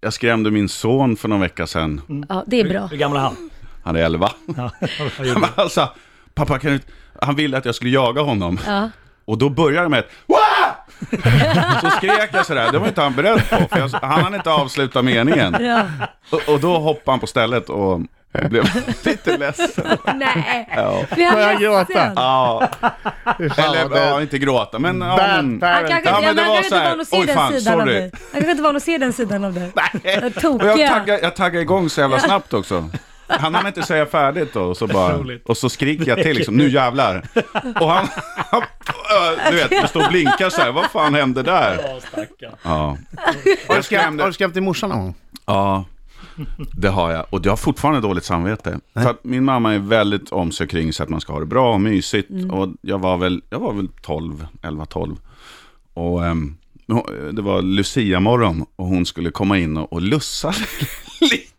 Jag 0.00 0.12
skrämde 0.12 0.50
min 0.50 0.68
son 0.68 1.16
för 1.16 1.28
någon 1.28 1.40
vecka 1.40 1.66
sedan. 1.66 2.24
Ja, 2.28 2.44
det 2.46 2.60
är 2.60 2.68
bra. 2.68 2.86
Hur 2.86 2.96
gammal 2.96 3.16
är 3.18 3.22
han? 3.22 3.50
Han 3.84 3.96
är 3.96 4.00
11. 4.04 4.30
Ja, 4.56 4.70
vad 5.18 5.26
gjorde 5.26 5.40
Men 5.40 5.48
alltså, 5.54 5.88
pappa 6.34 6.58
kan 6.58 6.70
du... 6.72 6.80
Han 7.22 7.34
ville 7.36 7.58
att 7.58 7.64
jag 7.64 7.74
skulle 7.74 7.90
jaga 7.90 8.22
honom. 8.22 8.58
Ja. 8.66 8.90
Och 9.24 9.38
då 9.38 9.48
började 9.48 9.84
det 9.84 9.88
med 9.88 9.98
ett 9.98 10.10
Wah! 10.26 11.80
Så 11.80 11.90
skrek 11.90 12.30
jag 12.32 12.46
sådär, 12.46 12.72
det 12.72 12.78
var 12.78 12.88
inte 12.88 13.00
han 13.02 13.14
beredd 13.14 13.48
på. 13.50 13.56
För 13.70 13.78
jag, 13.78 13.88
han 13.88 14.22
hann 14.22 14.34
inte 14.34 14.50
avsluta 14.50 15.02
meningen. 15.02 15.56
Ja. 15.60 15.82
Och, 16.30 16.48
och 16.54 16.60
då 16.60 16.78
hoppade 16.78 17.10
han 17.12 17.20
på 17.20 17.26
stället 17.26 17.68
och 17.68 18.00
blev 18.32 18.64
lite 19.04 19.36
ledsen. 19.38 19.98
Nej. 20.14 20.68
Ja. 20.76 21.04
Blir 21.14 21.26
han 21.26 21.40
jag 21.40 21.60
gråta? 21.60 22.12
Ja, 22.16 22.68
eller 23.38 23.88
det- 23.88 23.98
ja, 24.08 24.20
inte 24.20 24.38
gråta, 24.38 24.78
men... 24.78 25.00
Ja, 25.00 25.16
Bad 25.16 25.44
men 25.44 25.62
Han 25.62 25.86
kanske 25.88 25.98
inte, 25.98 26.08
Ja, 26.10 26.20
men 26.20 26.24
ja, 26.24 26.34
det 26.34 26.48
var 26.48 26.54
han 26.54 26.64
så 26.64 26.70
kanske 26.70 26.76
inte 26.76 26.76
här, 26.78 26.90
van 26.90 27.00
att 27.00 27.08
se 27.08 27.16
oj, 27.16 27.26
den 27.26 27.36
fan, 27.36 27.52
sidan 27.52 27.74
av 27.74 27.84
sorry. 27.84 27.92
dig. 27.94 28.10
Han 28.12 28.32
kanske 28.32 28.50
inte 28.50 28.62
van 28.62 28.76
att 28.76 28.82
se 28.82 28.98
den 28.98 29.12
sidan 29.12 29.44
av 29.44 29.52
dig. 29.54 29.72
Och 29.74 30.64
jag 30.78 30.88
taggade, 30.88 31.20
jag 31.22 31.36
taggade 31.36 31.62
igång 31.62 31.90
så 31.90 32.00
jävla 32.00 32.18
snabbt 32.18 32.54
också. 32.54 32.90
Han 33.40 33.54
hann 33.54 33.66
inte 33.66 33.82
säga 33.82 34.06
färdigt 34.06 34.52
då, 34.52 34.62
och 34.62 34.76
så, 34.76 34.86
bara, 34.86 35.24
och 35.44 35.56
så 35.56 35.68
skriker 35.68 36.08
jag 36.08 36.22
till 36.22 36.36
liksom, 36.36 36.56
nu 36.56 36.68
jävlar. 36.70 37.26
Och 37.80 37.88
han, 37.90 38.08
han 38.36 38.62
du 39.50 39.56
vet, 39.56 39.70
det 39.70 39.88
står 39.88 40.02
och 40.04 40.08
blinkar 40.10 40.50
så 40.50 40.60
här, 40.60 40.72
vad 40.72 40.90
fan 40.90 41.14
hände 41.14 41.42
där? 41.42 41.78
Ja. 42.62 42.98
Har 43.68 43.76
du 43.76 43.82
skrämt, 43.82 43.84
skrämde, 43.84 44.22
har 44.22 44.28
du 44.28 44.34
skrämt 44.34 44.54
din 44.54 44.64
morsa 44.64 44.86
någon 44.86 44.98
gång? 44.98 45.14
ja, 45.46 45.84
det 46.76 46.88
har 46.88 47.10
jag. 47.12 47.26
Och 47.30 47.46
jag 47.46 47.52
har 47.52 47.56
fortfarande 47.56 48.00
dåligt 48.00 48.24
samvete. 48.24 48.80
För 48.94 49.10
att 49.10 49.24
min 49.24 49.44
mamma 49.44 49.74
är 49.74 49.78
väldigt 49.78 50.32
om 50.32 50.52
sig 50.52 50.68
kring 50.68 50.92
så 50.92 51.02
att 51.02 51.08
man 51.08 51.20
ska 51.20 51.32
ha 51.32 51.40
det 51.40 51.46
bra 51.46 51.72
och 51.74 51.80
mysigt. 51.80 52.30
Och 52.50 52.68
jag 52.80 52.98
var 52.98 53.16
väl, 53.16 53.42
jag 53.50 53.58
var 53.58 53.72
väl 53.72 53.88
12, 54.02 54.46
11, 54.62 54.86
12. 54.86 55.16
Och 55.94 56.20
hon- 56.20 56.56
det 57.32 57.42
var 57.42 57.62
Lucia-morgon 57.62 58.66
och 58.76 58.86
hon 58.86 59.06
skulle 59.06 59.30
komma 59.30 59.58
in 59.58 59.76
och, 59.76 59.92
och 59.92 60.02
lussa 60.02 60.54
lite. 61.20 61.51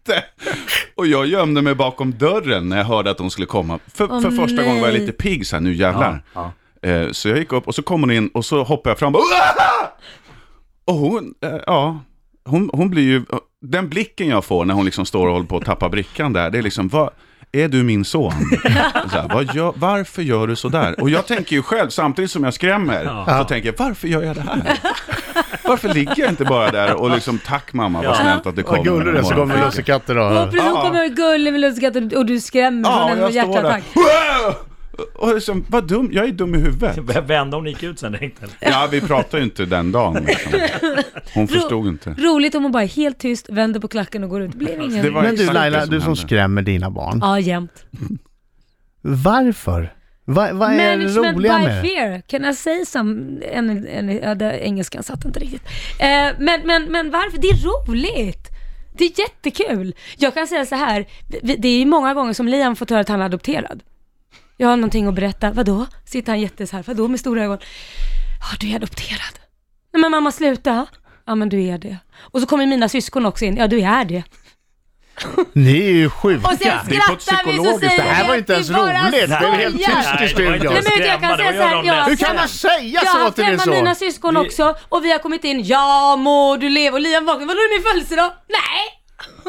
Och 0.95 1.07
jag 1.07 1.25
gömde 1.27 1.61
mig 1.61 1.75
bakom 1.75 2.11
dörren 2.17 2.69
när 2.69 2.77
jag 2.77 2.85
hörde 2.85 3.11
att 3.11 3.19
hon 3.19 3.31
skulle 3.31 3.47
komma. 3.47 3.79
För, 3.93 4.11
Åh, 4.11 4.21
för 4.21 4.31
första 4.31 4.63
gången 4.63 4.81
var 4.81 4.87
jag 4.87 4.93
nej. 4.93 5.01
lite 5.01 5.13
pigg 5.13 5.47
så 5.47 5.55
här, 5.55 5.61
nu 5.61 5.73
jävlar. 5.73 6.23
Ja, 6.33 6.51
Eh, 6.83 7.11
så 7.11 7.29
jag 7.29 7.37
gick 7.37 7.53
upp 7.53 7.67
och 7.67 7.75
så 7.75 7.81
kom 7.83 8.01
hon 8.01 8.11
in 8.11 8.27
och 8.27 8.45
så 8.45 8.63
hoppade 8.63 8.91
jag 8.91 8.99
fram 8.99 9.15
och 9.15 9.21
bara, 9.21 9.89
Och 10.85 10.93
hon, 10.93 11.33
eh, 11.43 11.59
ja, 11.67 11.99
hon, 12.45 12.69
hon 12.73 12.89
blir 12.89 13.03
ju, 13.03 13.25
den 13.61 13.89
blicken 13.89 14.27
jag 14.27 14.45
får 14.45 14.65
när 14.65 14.73
hon 14.73 14.85
liksom 14.85 15.05
står 15.05 15.27
och 15.27 15.33
håller 15.33 15.45
på 15.45 15.57
att 15.57 15.65
tappa 15.65 15.89
brickan 15.89 16.33
där, 16.33 16.49
det 16.49 16.57
är 16.57 16.61
liksom, 16.61 16.87
vad, 16.87 17.09
är 17.55 17.67
du 17.67 17.83
min 17.83 18.05
son? 18.05 18.31
Så 19.11 19.17
här, 19.17 19.29
vad 19.33 19.55
gör, 19.55 19.73
varför 19.75 20.21
gör 20.21 20.47
du 20.47 20.55
så 20.55 20.69
där? 20.69 21.01
Och 21.01 21.09
jag 21.09 21.27
tänker 21.27 21.55
ju 21.55 21.61
själv, 21.63 21.89
samtidigt 21.89 22.31
som 22.31 22.43
jag 22.43 22.53
skrämmer, 22.53 23.25
så 23.39 23.43
tänker 23.43 23.69
jag, 23.77 23.85
varför 23.85 24.07
gör 24.07 24.21
jag 24.23 24.35
det 24.35 24.41
här? 24.41 24.79
Varför 25.63 25.89
ligger 25.93 26.13
jag 26.19 26.29
inte 26.29 26.45
bara 26.45 26.71
där 26.71 26.93
och 26.93 27.09
liksom, 27.11 27.39
tack 27.45 27.73
mamma, 27.73 27.99
vad 28.01 28.07
Ja. 28.07 28.15
snällt 28.15 28.45
att 28.45 28.55
du 28.55 28.63
kom. 28.63 28.75
Vad 28.77 28.85
gullig 28.85 29.13
du 29.13 29.19
är, 29.19 29.23
så 29.23 29.33
kommer 29.35 29.65
lussekatter 29.65 30.17
Och 30.17 30.31
och... 30.43 30.51
precis, 30.51 30.61
hon 30.67 30.75
Ja. 30.75 30.81
kommer 30.81 31.07
gullig 31.07 31.51
med 31.51 31.61
lussekatt 31.61 31.95
och, 31.95 32.13
och 32.13 32.25
du 32.25 32.39
skrämmer 32.39 32.89
Ja, 32.89 33.07
från 33.09 33.19
och 33.23 33.29
en 33.29 33.35
jag 33.35 33.45
står 33.45 33.63
där. 33.63 33.81
Och 35.15 35.35
liksom, 35.35 35.65
vad 35.69 35.87
dum, 35.87 36.09
jag 36.13 36.25
är 36.25 36.31
dum 36.31 36.55
i 36.55 36.57
huvudet. 36.57 36.97
Vände 37.29 37.55
hon 37.57 37.65
gick 37.65 37.83
ut 37.83 37.99
sen 37.99 38.11
direkt 38.11 38.43
eller? 38.43 38.55
Ja, 38.59 38.87
vi 38.91 39.01
pratade 39.01 39.37
ju 39.37 39.43
inte 39.43 39.65
den 39.65 39.91
dagen. 39.91 40.23
Liksom. 40.27 40.51
Hon 41.33 41.47
förstod 41.57 41.87
inte. 41.87 42.09
Roligt 42.17 42.55
om 42.55 42.63
hon 42.63 42.71
bara 42.71 42.83
är 42.83 42.87
helt 42.87 43.19
tyst, 43.19 43.49
vänder 43.49 43.79
på 43.79 43.87
klacken 43.87 44.23
och 44.23 44.29
går 44.29 44.41
ut. 44.41 44.53
Blev 44.53 44.81
ingen... 44.81 45.03
Det 45.03 45.09
var 45.09 45.23
Men 45.23 45.35
du 45.35 45.51
Laila, 45.53 45.85
du 45.85 45.99
som 45.99 46.01
hände. 46.01 46.21
skrämmer 46.21 46.61
dina 46.61 46.89
barn. 46.89 47.19
Ja, 47.21 47.39
jämt. 47.39 47.85
Varför? 49.01 49.93
Va, 50.25 50.49
vad 50.53 50.71
är 50.71 50.77
det 50.77 50.97
Management 50.97 51.35
roliga 51.37 51.57
by 51.57 51.65
med 51.65 51.83
det? 51.83 51.89
fear. 51.89 52.21
Can 52.21 52.45
I 52.45 52.55
say 52.55 52.85
some... 52.85 53.41
En, 53.51 53.87
en, 53.87 54.17
ja, 54.17 54.35
det, 54.35 54.59
engelskan 54.59 55.03
satt 55.03 55.25
inte 55.25 55.39
riktigt. 55.39 55.63
Eh, 55.99 56.07
men, 56.39 56.61
men, 56.65 56.91
men 56.91 57.11
varför? 57.11 57.37
Det 57.37 57.47
är 57.47 57.87
roligt. 57.87 58.47
Det 58.97 59.03
är 59.03 59.19
jättekul. 59.19 59.95
Jag 60.17 60.33
kan 60.33 60.47
säga 60.47 60.65
så 60.65 60.75
här, 60.75 61.05
det 61.41 61.67
är 61.67 61.79
ju 61.79 61.85
många 61.85 62.13
gånger 62.13 62.33
som 62.33 62.47
Liam 62.47 62.75
fått 62.75 62.89
höra 62.89 62.99
att 62.99 63.09
han 63.09 63.21
är 63.21 63.25
adopterad. 63.25 63.83
Jag 64.57 64.67
har 64.67 64.75
någonting 64.77 65.07
att 65.07 65.13
berätta. 65.13 65.51
Vadå? 65.51 65.85
Sitter 66.05 66.31
han 66.31 66.41
jättes 66.41 66.71
här. 66.71 66.83
Vadå 66.87 67.07
med 67.07 67.19
stora 67.19 67.43
ögon? 67.43 67.57
Ja, 68.41 68.57
du 68.59 68.71
är 68.71 68.75
adopterad. 68.75 69.39
Nej 69.93 70.01
men 70.01 70.11
mamma 70.11 70.31
sluta. 70.31 70.85
Ja 71.25 71.35
men 71.35 71.49
du 71.49 71.63
är 71.63 71.77
det. 71.77 71.97
Och 72.19 72.41
så 72.41 72.45
kommer 72.47 72.65
mina 72.65 72.89
syskon 72.89 73.25
också 73.25 73.45
in. 73.45 73.57
Ja 73.57 73.67
du 73.67 73.81
är 73.81 74.05
det. 74.05 74.23
Ni 75.53 75.77
är 75.81 75.91
ju 75.91 76.09
sjuka. 76.09 76.47
Och 76.47 76.57
sen 76.57 76.77
Det 76.89 76.95
är 76.95 77.07
på 77.07 77.13
ett 77.13 77.21
skrattar 77.21 77.45
vi 77.51 77.57
så 77.57 77.63
psykologiskt. 77.63 77.89
säger 77.91 78.03
Det 78.03 78.09
här 78.09 78.23
vi 78.23 78.29
var 78.29 78.35
inte 78.35 78.53
vi 78.53 78.55
ens 78.55 78.69
roligt. 78.69 79.11
Det 79.11 79.35
är 79.45 79.51
helt 79.51 79.75
tyst 79.77 79.89
i 79.89 79.91
var 80.19 80.27
studion. 80.27 80.73
Nej, 80.73 80.83
men 80.99 81.07
jag 81.07 81.19
kan 81.21 81.37
säga 81.37 81.51
var 81.51 81.57
så 81.57 81.63
här, 81.67 81.83
jag- 81.83 82.03
Hur 82.05 82.15
kan 82.15 82.35
man 82.35 82.47
säga 82.47 82.79
Jag 82.81 83.01
har 83.01 83.05
så 83.19 83.23
haft 83.23 83.35
till 83.35 83.45
din 83.45 83.59
hemma 83.59 83.71
mina 83.73 83.95
son? 83.95 84.07
syskon 84.11 84.33
Det- 84.33 84.39
också 84.39 84.75
och 84.89 85.05
vi 85.05 85.11
har 85.11 85.19
kommit 85.19 85.43
in, 85.43 85.63
ja 85.63 86.15
må 86.15 86.57
du 86.57 86.69
leva 86.69 86.95
och 86.97 87.01
Liam 87.01 87.25
vaknar, 87.25 87.45
vadå 87.45 87.59
är 87.59 87.69
det 87.69 87.75
min 87.83 87.91
födelsedag? 87.91 88.31
Nej! 88.49 89.02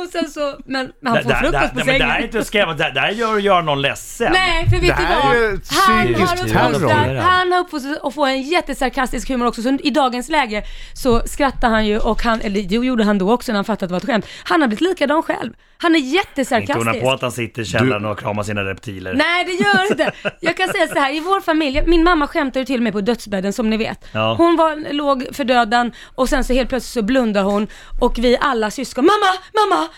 Och 0.04 0.11
sen 0.11 0.30
så, 0.30 0.54
men, 0.66 0.92
men 1.00 1.12
han 1.12 1.23
får 1.23 1.30
frukost 1.30 1.52
på 1.73 1.76
nej, 1.76 1.84
men 1.87 1.87
Det 1.87 1.92
här 1.92 1.99
är 1.99 2.11
sängen. 2.12 2.25
inte 2.25 2.38
att 2.38 2.46
skrämma, 2.46 2.73
det 2.75 3.00
här 3.00 3.11
gör, 3.11 3.38
gör 3.38 3.62
någon 3.62 3.82
ledsen. 3.82 4.32
Nej, 4.32 4.64
för 4.70 4.76
vet 4.76 4.80
Det 4.80 4.87
du 4.87 4.92
här 4.92 5.23
vad? 5.23 5.37
är 5.37 5.40
ju 5.40 5.49
Han 5.49 5.61
psykisk 5.61 6.20
har 6.30 6.37
terror. 6.37 6.75
uppfostrat, 6.75 7.23
han 7.25 7.52
har 7.52 7.58
uppfostrat 7.61 7.99
att 8.04 8.14
få 8.14 8.25
en 8.26 8.42
jättesarkastisk 8.42 9.28
humor 9.28 9.46
också, 9.46 9.62
så 9.62 9.68
i 9.82 9.90
dagens 9.90 10.28
läge 10.28 10.62
så 10.94 11.20
skrattar 11.26 11.68
han 11.70 11.87
ju 11.87 11.99
och 11.99 12.23
han, 12.23 12.40
eller 12.40 12.62
det 12.62 12.75
gjorde 12.75 13.04
han 13.04 13.18
då 13.18 13.32
också 13.32 13.52
när 13.52 13.56
han 13.56 13.64
fattade 13.64 13.84
att 13.84 13.88
det 13.88 13.92
var 14.08 14.14
ett 14.16 14.23
skämt. 14.23 14.26
Han 14.44 14.61
har 14.61 14.68
blivit 14.68 14.80
likadan 14.80 15.23
själv. 15.23 15.52
Han 15.78 15.94
är 15.94 15.99
Inte 15.99 16.16
jättesarkastisk. 16.16 17.00
på 17.02 17.11
att 17.11 17.23
han 17.23 17.32
sitter 17.32 17.62
i 17.62 17.64
källaren 17.64 18.04
och 18.04 18.18
kramar 18.18 18.42
sina 18.42 18.64
reptiler. 18.64 19.14
Nej, 19.14 19.44
det 19.44 19.52
gör 19.52 19.90
inte. 19.90 20.12
Jag 20.40 20.56
kan 20.56 20.68
säga 20.68 20.87
så 20.88 20.99
här, 20.99 21.14
i 21.16 21.20
vår 21.20 21.40
familj, 21.40 21.82
min 21.87 22.04
mamma 22.04 22.26
skämtade 22.26 22.58
ju 22.58 22.64
till 22.64 22.76
och 22.76 22.82
med 22.82 22.92
på 22.92 23.00
dödsbädden 23.00 23.52
som 23.52 23.70
ni 23.70 23.76
vet. 23.76 24.04
Ja. 24.12 24.34
Hon 24.34 24.56
var, 24.56 24.92
låg 24.92 25.26
för 25.32 25.44
döden 25.44 25.92
och 26.14 26.28
sen 26.28 26.44
så 26.44 26.52
helt 26.52 26.68
plötsligt 26.68 26.92
så 26.92 27.02
blundar 27.02 27.42
hon 27.42 27.66
och 28.00 28.18
vi 28.18 28.38
alla 28.40 28.70
syskon, 28.70 29.04
mamma, 29.04 29.34
mamma! 29.70 29.88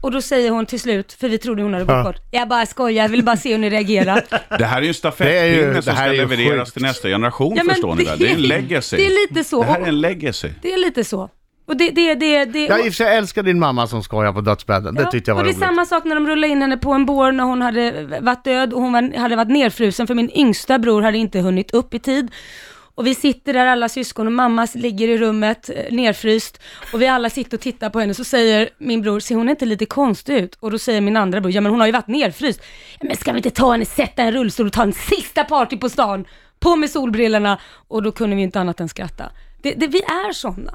Och 0.00 0.10
då 0.10 0.20
säger 0.22 0.50
hon 0.50 0.66
till 0.66 0.80
slut, 0.80 1.12
för 1.12 1.28
vi 1.28 1.38
trodde 1.38 1.62
hon 1.62 1.72
hade 1.72 1.84
gått 1.84 2.04
bort, 2.04 2.16
jag 2.30 2.48
bara 2.48 2.66
skojar, 2.66 3.02
jag 3.04 3.08
vill 3.08 3.24
bara 3.24 3.36
se 3.36 3.50
hur 3.52 3.58
ni 3.58 3.70
reagerar. 3.70 4.22
Det 4.58 4.64
här 4.64 4.76
är 4.78 4.82
ju 4.82 4.88
en 4.88 4.92
Det 4.92 4.94
stafettpinne 4.94 5.72
det 5.72 5.82
som 5.82 5.94
här 5.94 6.14
ska 6.14 6.16
levereras 6.22 6.58
sjukt. 6.68 6.72
till 6.72 6.82
nästa 6.82 7.08
generation 7.08 7.56
Ja, 7.56 7.62
förstår 7.72 7.94
ni 7.94 8.04
det- 8.04 8.10
väl? 8.10 8.18
Det 8.18 8.28
är 8.30 8.34
en 8.34 8.42
legacy. 8.42 8.96
det 8.96 9.06
är 9.06 9.28
lite 9.28 9.44
så. 9.48 9.60
Det 9.62 9.66
här 9.66 9.80
är 9.80 9.86
en 9.86 10.00
legacy. 10.00 10.48
Det 10.62 10.72
är 10.72 10.78
lite 10.78 11.04
så. 11.04 11.28
Och 11.66 11.76
det, 11.76 11.90
det, 11.90 12.14
det, 12.14 12.44
det, 12.44 12.66
Jag 12.66 12.78
i 12.78 12.80
och 12.82 12.84
för 12.84 12.90
sig 12.92 13.16
älskar 13.16 13.42
din 13.42 13.58
mamma 13.58 13.86
som 13.86 14.02
skojar 14.02 14.32
på 14.32 14.40
dödsbädden. 14.40 14.94
Det 14.94 15.02
Ja, 15.02 15.10
tyckte 15.10 15.30
jag 15.30 15.34
var 15.34 15.42
och 15.42 15.44
det 15.46 15.50
är 15.50 15.54
roligt. 15.54 15.64
samma 15.64 15.86
sak 15.86 16.04
när 16.04 16.14
de 16.14 16.26
rullade 16.26 16.52
in 16.52 16.62
henne 16.62 16.76
på 16.76 16.92
en 16.92 17.06
bår 17.06 17.32
när 17.32 17.44
hon 17.44 17.62
hade 17.62 18.06
varit 18.20 18.44
död 18.44 18.72
och 18.72 18.80
hon 18.80 18.92
var, 18.92 19.18
hade 19.18 19.36
varit 19.36 19.48
nerfrusen 19.50 20.06
för 20.06 20.14
min 20.14 20.30
yngsta 20.30 20.78
bror 20.78 21.02
hade 21.02 21.18
inte 21.18 21.38
hunnit 21.40 21.70
upp 21.70 21.94
i 21.94 21.98
tid. 21.98 22.30
Och 23.00 23.06
vi 23.06 23.14
sitter 23.14 23.52
där 23.52 23.66
alla 23.66 23.88
syskon 23.88 24.26
och 24.26 24.32
mamma 24.32 24.68
ligger 24.74 25.08
i 25.08 25.18
rummet 25.18 25.70
eh, 25.70 25.92
nerfryst 25.92 26.60
och 26.92 27.02
vi 27.02 27.06
alla 27.06 27.30
sitter 27.30 27.56
och 27.56 27.60
tittar 27.60 27.90
på 27.90 28.00
henne 28.00 28.14
så 28.14 28.24
säger 28.24 28.70
min 28.78 29.02
bror, 29.02 29.20
ser 29.20 29.34
hon 29.34 29.48
inte 29.48 29.66
lite 29.66 29.86
konstig 29.86 30.34
ut? 30.34 30.54
Och 30.60 30.70
då 30.70 30.78
säger 30.78 31.00
min 31.00 31.16
andra 31.16 31.40
bror, 31.40 31.52
ja 31.52 31.60
men 31.60 31.70
hon 31.70 31.80
har 31.80 31.86
ju 31.86 31.92
varit 31.92 32.08
nerfryst. 32.08 32.62
Men 33.00 33.16
ska 33.16 33.32
vi 33.32 33.36
inte 33.36 33.50
ta 33.50 33.72
henne, 33.72 33.84
sätta 33.84 34.22
en 34.22 34.32
rullstol 34.32 34.66
och 34.66 34.72
ta 34.72 34.82
en 34.82 34.92
sista 34.92 35.44
party 35.44 35.76
på 35.76 35.88
stan? 35.88 36.24
På 36.58 36.76
med 36.76 36.90
solbrillorna 36.90 37.60
och 37.88 38.02
då 38.02 38.12
kunde 38.12 38.36
vi 38.36 38.42
inte 38.42 38.60
annat 38.60 38.80
än 38.80 38.88
skratta. 38.88 39.30
Det, 39.62 39.74
det, 39.74 39.86
vi 39.86 39.98
är 39.98 40.32
sådana. 40.32 40.72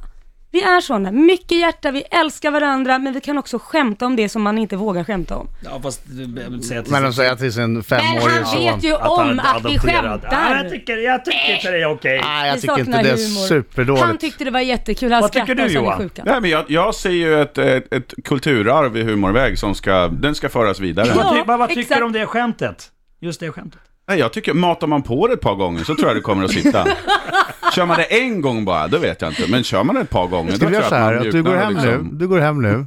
Vi 0.55 0.61
är 0.61 0.81
sådana, 0.81 1.11
mycket 1.11 1.57
hjärta, 1.57 1.91
vi 1.91 2.01
älskar 2.01 2.51
varandra, 2.51 2.99
men 2.99 3.13
vi 3.13 3.21
kan 3.21 3.37
också 3.37 3.59
skämta 3.59 4.05
om 4.05 4.15
det 4.15 4.29
som 4.29 4.41
man 4.41 4.57
inte 4.57 4.75
vågar 4.75 5.03
skämta 5.03 5.35
om. 5.35 5.47
Ja, 5.63 5.79
fast 5.83 6.01
jag 6.35 6.49
vill 6.49 6.63
säga 6.63 6.83
till 6.83 6.91
Men 6.91 7.03
de 7.03 7.13
säger 7.13 7.35
till 7.35 7.53
sin 7.53 7.73
Men 7.73 7.83
femårige 7.83 8.35
han 8.35 8.45
son. 8.45 8.63
vet 8.63 8.83
ju 8.83 8.93
att 8.95 9.07
om 9.09 9.19
han 9.19 9.39
är 9.39 9.55
att 9.55 9.65
vi 9.65 9.69
adopterad. 9.69 10.05
Ja, 10.23 10.29
skämtar. 10.29 10.63
jag, 10.63 10.71
tycker, 10.71 10.97
jag 10.97 11.25
tycker 11.25 11.55
inte 11.55 11.71
det 11.71 11.81
är 11.81 11.85
okej. 11.91 12.21
Nej, 12.23 12.49
jag 12.49 12.61
tycker 12.61 12.79
inte 12.79 12.91
det 12.91 12.97
är 13.09 13.15
humor. 13.15 13.47
superdåligt. 13.47 14.03
Han 14.05 14.17
tyckte 14.17 14.43
det 14.43 14.51
var 14.51 14.59
jättekul, 14.59 15.11
han 15.11 15.21
Vad 15.21 15.31
tycker 15.31 15.45
skrattade 15.45 15.67
du, 15.67 15.73
så 15.73 15.79
ni 15.79 15.85
är 15.85 15.89
Johan? 15.89 15.99
sjuka. 15.99 16.21
Nej, 16.25 16.41
men 16.41 16.49
jag, 16.49 16.65
jag 16.67 16.95
ser 16.95 17.09
ju 17.09 17.41
ett, 17.41 17.57
ett, 17.57 17.93
ett 17.93 18.13
kulturarv 18.23 18.97
i 18.97 19.03
humorväg 19.03 19.59
som 19.59 19.75
ska, 19.75 20.07
den 20.07 20.35
ska 20.35 20.49
föras 20.49 20.79
vidare. 20.79 21.07
Ja. 21.07 21.15
Vad, 21.15 21.47
vad, 21.47 21.59
vad 21.59 21.69
tycker 21.69 21.95
du 21.95 22.03
om 22.03 22.11
det 22.11 22.25
skämtet? 22.25 22.91
Just 23.19 23.39
det 23.39 23.51
skämtet. 23.51 23.81
Nej, 24.07 24.19
jag 24.19 24.33
tycker, 24.33 24.53
matar 24.53 24.87
man 24.87 25.01
på 25.03 25.27
det 25.27 25.33
ett 25.33 25.41
par 25.41 25.55
gånger 25.55 25.83
så 25.83 25.95
tror 25.95 26.07
jag 26.07 26.17
det 26.17 26.21
kommer 26.21 26.45
att 26.45 26.51
sitta. 26.51 26.87
Kör 27.75 27.85
man 27.85 27.97
det 27.97 28.03
en 28.03 28.41
gång 28.41 28.65
bara, 28.65 28.87
då 28.87 28.97
vet 28.97 29.21
jag 29.21 29.31
inte. 29.31 29.47
Men 29.47 29.63
kör 29.63 29.83
man 29.83 29.95
det 29.95 30.01
ett 30.01 30.09
par 30.09 30.27
gånger, 30.27 30.51
då 30.51 30.57
tror 30.57 30.71
jag 30.71 30.83
så 30.83 30.95
att 30.95 31.01
man 31.01 31.17
att 31.17 31.31
du 31.31 31.43
går 31.43 31.55
hem 31.55 31.73
liksom. 31.73 31.91
nu, 31.91 32.09
du 32.11 32.27
går 32.27 32.39
hem 32.39 32.61
nu, 32.61 32.85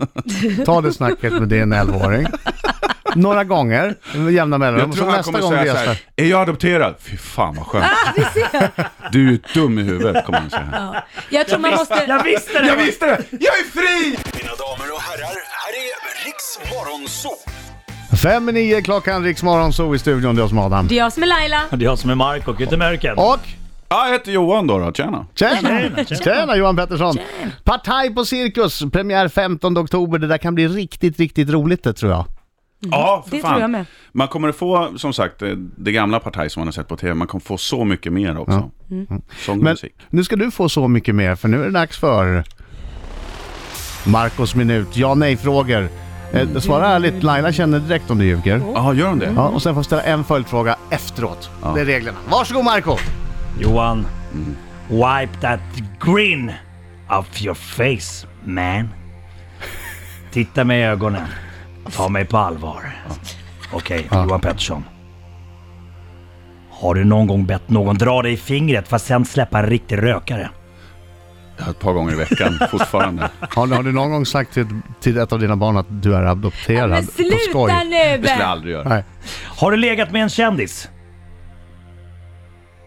ta 0.65 0.81
det 0.81 0.93
snacket 0.93 1.33
med 1.33 1.49
din 1.49 1.75
11-åring. 1.75 2.27
Några 3.15 3.45
gånger, 3.45 3.95
med 4.15 4.33
jämna 4.33 4.59
mellanrum. 4.59 4.91
Jag 4.91 4.97
tror 4.97 5.07
han 5.07 5.17
nästa 5.17 5.41
kommer 5.41 5.63
säga 5.65 5.73
så 5.73 5.79
här, 5.79 6.01
är 6.17 6.25
jag 6.25 6.41
adopterad? 6.43 6.95
Fy 6.99 7.17
fan 7.17 7.57
vad 7.57 7.67
skönt. 7.67 7.87
Du 9.13 9.27
är 9.27 9.31
ju 9.31 9.39
dum 9.55 9.79
i 9.79 9.83
huvudet, 9.83 10.27
kommer 10.27 10.39
han 10.41 10.51
säga. 10.51 11.03
Jag 11.31 11.47
tror 11.47 11.59
man 11.59 11.71
måste... 11.71 12.05
Jag 12.09 12.25
visste 12.25 12.61
det! 12.61 12.67
Jag 12.67 12.77
visste 12.77 13.07
det! 13.07 13.23
Jag 13.31 13.59
är 13.59 13.71
fri! 13.71 14.19
Mina 14.37 14.55
damer 14.55 14.93
och 14.95 15.03
herrar, 15.03 15.37
här 15.63 15.73
är 15.85 16.25
Riks 16.27 16.59
Morgonzoo! 16.73 17.68
Fem 18.23 18.49
i 18.49 18.53
nio 18.53 18.83
klockan, 18.83 19.25
Riksmorgon, 19.25 19.73
så 19.73 19.95
i 19.95 19.99
studion, 19.99 20.35
det 20.35 20.39
är 20.39 20.43
jag 20.43 20.49
som 20.49 20.59
är 20.59 20.63
Adam. 20.67 20.87
Det 20.89 20.95
är 20.95 20.99
jag 20.99 21.13
som 21.13 21.23
är 21.23 21.27
Laila. 21.27 21.61
Det 21.71 21.77
är 21.77 21.81
jag 21.81 21.99
som 21.99 22.11
är 22.11 22.15
Mark 22.15 22.49
och 22.49 22.61
Yttermörken. 22.61 23.15
Och 23.19 23.39
Ja, 23.91 24.07
jag 24.07 24.13
heter 24.13 24.33
Johan 24.33 24.67
då, 24.67 24.79
då. 24.79 24.93
tjena. 24.93 25.27
Tjena! 25.35 26.05
Tjena 26.25 26.57
Johan 26.57 26.77
Pettersson! 26.77 27.17
Partaj 27.65 28.15
på 28.15 28.25
Cirkus, 28.25 28.83
premiär 28.93 29.29
15 29.29 29.79
oktober. 29.79 30.19
Det 30.19 30.27
där 30.27 30.39
kan 30.39 30.55
bli 30.55 30.69
riktigt, 30.69 31.19
riktigt 31.19 31.51
roligt 31.51 31.83
det 31.85 31.93
tror 31.93 32.13
jag. 32.13 32.25
Ja, 32.81 33.25
för 33.29 33.37
Det 33.37 33.43
fan. 33.43 33.51
tror 33.51 33.61
jag 33.61 33.71
med. 33.71 33.85
Man 34.13 34.29
kommer 34.29 34.49
att 34.49 34.57
få, 34.57 34.89
som 34.99 35.13
sagt, 35.13 35.39
det, 35.39 35.55
det 35.77 35.93
gamla 35.93 36.21
parti 36.21 36.51
som 36.51 36.61
man 36.61 36.67
har 36.67 36.73
sett 36.73 36.89
på 36.89 36.97
tv, 36.97 37.15
man 37.15 37.27
kommer 37.29 37.43
få 37.43 37.59
så 37.59 37.85
mycket 37.85 38.13
mer 38.13 38.39
också. 38.39 38.71
Mm. 38.91 39.07
Sång 39.39 39.59
och 39.59 39.65
Men 39.65 39.73
musik. 39.73 39.93
nu 40.11 40.25
ska 40.25 40.37
du 40.37 40.51
få 40.51 40.69
så 40.69 40.89
mycket 40.89 41.15
mer 41.15 41.35
för 41.35 41.49
nu 41.49 41.61
är 41.61 41.65
det 41.65 41.71
dags 41.71 41.99
för 41.99 42.45
Marcos 44.07 44.55
minut, 44.55 44.97
ja 44.97 45.15
nej-frågor. 45.15 45.89
Eh, 46.33 46.59
svara 46.59 46.87
ärligt, 46.89 47.23
Laila 47.23 47.53
känner 47.53 47.79
direkt 47.79 48.11
om 48.11 48.19
du 48.19 48.25
ljuger. 48.25 48.63
Ja, 48.75 48.95
gör 48.95 49.09
de 49.09 49.19
det? 49.19 49.33
Ja, 49.37 49.49
och 49.49 49.63
sen 49.63 49.75
får 49.75 49.81
du 49.81 49.85
ställa 49.85 50.03
en 50.03 50.25
följdfråga 50.25 50.77
efteråt. 50.91 51.51
Ja. 51.63 51.73
Det 51.75 51.81
är 51.81 51.85
reglerna. 51.85 52.19
Varsågod 52.31 52.65
Marco 52.65 52.97
Johan, 53.61 54.07
wipe 54.89 55.41
that 55.41 55.61
grin 56.01 56.53
off 57.11 57.43
your 57.43 57.55
face, 57.55 58.27
man. 58.45 58.89
Titta 60.33 60.65
mig 60.65 60.81
i 60.81 60.85
ögonen. 60.85 61.27
Ta 61.97 62.09
mig 62.09 62.25
på 62.25 62.39
allvar. 62.39 62.97
Okej, 63.73 64.09
Johan 64.13 64.41
Pettersson. 64.41 64.85
Har 66.71 66.95
du 66.95 67.05
någon 67.05 67.27
gång 67.27 67.47
bett 67.47 67.69
någon 67.71 67.99
dra 67.99 68.23
dig 68.23 68.33
i 68.33 68.37
fingret 68.37 68.89
för 68.89 68.97
att 68.97 69.03
sen 69.03 69.25
släppa 69.25 69.59
en 69.59 69.67
riktig 69.67 70.03
rökare? 70.03 70.51
Ja, 71.59 71.71
Ett 71.71 71.79
par 71.79 71.93
gånger 71.93 72.13
i 72.13 72.17
veckan, 72.17 72.59
fortfarande. 72.71 73.31
Har, 73.41 73.67
har 73.67 73.83
du 73.83 73.93
någon 73.93 74.11
gång 74.11 74.27
sagt 74.27 74.53
till, 74.55 74.67
till 75.01 75.19
ett 75.19 75.33
av 75.33 75.39
dina 75.41 75.57
barn 75.57 75.77
att 75.77 75.87
du 76.03 76.15
är 76.15 76.23
adopterad? 76.23 76.91
Men 76.91 77.07
på 77.07 77.13
skoj? 77.13 77.25
sluta 77.31 77.83
nu! 77.85 77.91
Det 77.91 78.29
skulle 78.29 78.31
jag 78.43 78.51
aldrig 78.51 78.73
göra. 78.75 78.89
Nej. 78.89 79.05
Har 79.45 79.71
du 79.71 79.77
legat 79.77 80.11
med 80.11 80.23
en 80.23 80.29
kändis? 80.29 80.89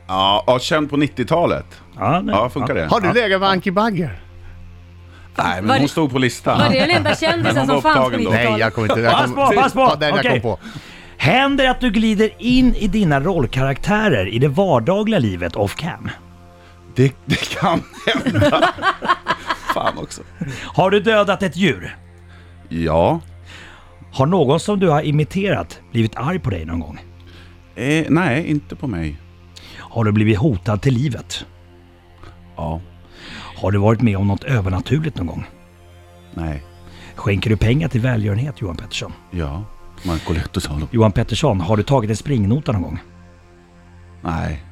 Ja, 0.07 0.43
ja 0.47 0.59
känd 0.59 0.89
på 0.89 0.97
90-talet. 0.97 1.65
Ja, 1.97 2.21
nej. 2.21 2.35
Ja, 2.35 2.49
funkar 2.49 2.73
det? 2.75 2.85
Har 2.85 2.99
du 3.01 3.07
ja. 3.07 3.13
legat 3.13 3.41
med 3.41 3.49
Anki 3.49 3.71
Bagger? 3.71 4.21
Nej, 5.35 5.55
Var 5.55 5.61
men 5.61 5.67
det- 5.67 5.79
hon 5.79 5.89
stod 5.89 6.11
på 6.11 6.19
listan. 6.19 6.59
Var 6.59 6.69
det 6.69 6.79
den 6.79 6.89
enda 6.91 7.15
kändisen 7.15 7.55
Men 7.55 7.67
som 7.67 7.75
var 7.75 7.81
fanns 7.81 7.95
på 7.95 8.01
upptagen 8.05 8.23
då. 8.23 8.29
90-talet? 8.31 8.51
Nej, 8.51 8.59
jag 8.59 8.73
kommer 8.73 8.89
inte... 8.89 9.01
Jag 9.01 9.11
Pass 9.13 9.25
kom, 9.25 9.35
på, 9.35 9.61
pass 9.61 9.73
på! 9.73 9.79
Ja, 9.79 9.95
den 9.99 10.09
jag 10.09 10.17
Okej. 10.19 10.31
kom 10.31 10.41
på. 10.41 10.59
Händer 11.17 11.63
det 11.63 11.71
att 11.71 11.79
du 11.79 11.89
glider 11.91 12.29
in 12.37 12.75
i 12.75 12.87
dina 12.87 13.19
rollkaraktärer 13.19 14.27
i 14.27 14.39
det 14.39 14.47
vardagliga 14.47 15.19
livet 15.19 15.55
off 15.55 15.75
cam? 15.75 16.09
Det, 17.01 17.13
det 17.25 17.49
kan 17.49 17.83
hända. 18.07 18.73
Fan 19.73 19.97
också. 19.97 20.21
Har 20.63 20.91
du 20.91 20.99
dödat 20.99 21.43
ett 21.43 21.55
djur? 21.55 21.97
Ja. 22.69 23.19
Har 24.11 24.25
någon 24.25 24.59
som 24.59 24.79
du 24.79 24.89
har 24.89 25.01
imiterat 25.01 25.79
blivit 25.91 26.15
arg 26.15 26.39
på 26.39 26.49
dig 26.49 26.65
någon 26.65 26.79
gång? 26.79 26.99
Eh, 27.75 28.05
nej, 28.09 28.45
inte 28.47 28.75
på 28.75 28.87
mig. 28.87 29.17
Har 29.77 30.03
du 30.03 30.11
blivit 30.11 30.37
hotad 30.37 30.81
till 30.81 30.93
livet? 30.93 31.45
Ja. 32.55 32.81
Har 33.57 33.71
du 33.71 33.77
varit 33.77 34.01
med 34.01 34.17
om 34.17 34.27
något 34.27 34.43
övernaturligt 34.43 35.17
någon 35.17 35.27
gång? 35.27 35.45
Nej. 36.33 36.63
Skänker 37.15 37.49
du 37.49 37.57
pengar 37.57 37.87
till 37.87 38.01
välgörenhet 38.01 38.61
Johan 38.61 38.77
Pettersson? 38.77 39.13
Ja. 39.31 39.63
Marco 40.03 40.33
Lehtosalo. 40.33 40.87
Johan 40.91 41.11
Pettersson, 41.11 41.61
har 41.61 41.77
du 41.77 41.83
tagit 41.83 42.09
en 42.09 42.15
springnota 42.15 42.71
någon 42.71 42.81
gång? 42.81 42.99
Nej. 44.21 44.63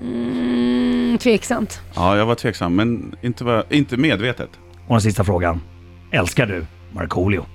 Mm, 0.00 1.18
tveksamt. 1.18 1.80
Ja, 1.94 2.16
jag 2.16 2.26
var 2.26 2.34
tveksam, 2.34 2.76
men 2.76 3.16
inte, 3.22 3.44
var, 3.44 3.64
inte 3.70 3.96
medvetet. 3.96 4.50
Och 4.86 4.94
den 4.94 5.00
sista 5.00 5.24
frågan. 5.24 5.60
Älskar 6.10 6.46
du 6.46 6.64
Markoolio? 6.92 7.46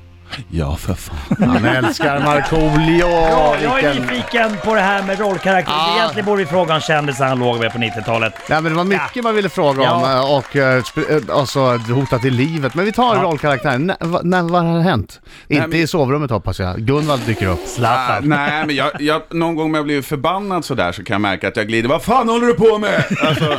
Ja, 0.50 0.76
för 0.76 0.94
fan. 0.94 1.50
Han 1.50 1.66
älskar 1.66 2.20
Markoolio! 2.20 3.08
Ja, 3.08 3.56
jag 3.64 3.80
är 3.84 3.94
nyfiken 4.00 4.58
på 4.64 4.76
det 4.76 4.82
här 4.82 5.04
med 5.04 5.20
rollkaraktär. 5.20 5.74
Ah. 5.74 5.96
Egentligen 5.98 6.26
borde 6.26 6.44
vi 6.44 6.50
fråga 6.50 6.74
om 6.76 6.82
kändisar 6.82 7.28
han 7.28 7.40
låg 7.40 7.60
med 7.60 7.72
på 7.72 7.78
90-talet. 7.78 8.34
Ja, 8.50 8.62
men 8.62 8.72
det 8.72 8.78
var 8.78 8.84
mycket 8.84 9.24
man 9.24 9.36
ville 9.36 9.50
fråga 9.50 9.92
om 9.92 10.02
Ja. 10.02 10.14
eh, 10.14 10.36
och 10.38 10.56
eh, 10.56 10.78
eh, 10.78 11.38
alltså, 11.38 11.60
hotat 11.78 12.22
till 12.22 12.34
livet. 12.34 12.76
Men 12.76 12.86
vi 12.86 12.92
tar 12.92 13.16
Ja. 13.16 13.22
rollkaraktären. 13.24 13.88
När, 13.88 13.96
va- 14.00 14.22
när, 14.24 14.42
vad 14.42 14.64
har 14.66 14.80
hänt? 14.80 15.20
Inte 15.48 15.68
men- 15.68 15.78
i 15.80 15.88
sovrummet 15.88 16.32
hoppas 16.32 16.60
jag. 16.60 16.78
Gunvald 16.80 17.22
dyker 17.26 17.48
upp. 17.48 17.60
Ah, 17.64 17.68
Zlatan. 17.68 18.30
nej, 18.30 18.64
men 18.66 18.76
jag, 18.76 18.92
jag, 19.02 19.22
någon 19.30 19.56
gång 19.56 19.72
när 19.72 19.80
jag 19.80 19.86
blir 19.86 20.02
förbannad 20.02 20.66
sådär 20.66 20.92
så 20.92 21.04
kan 21.04 21.14
jag 21.14 21.22
märka 21.22 21.48
att 21.48 21.58
jag 21.58 21.68
glider. 21.68 21.90
Vad 21.90 22.04
fan 22.04 22.30
håller 22.30 22.48
du 22.48 22.54
på 22.54 22.78
med? 22.78 23.04
Alltså, 23.28 23.58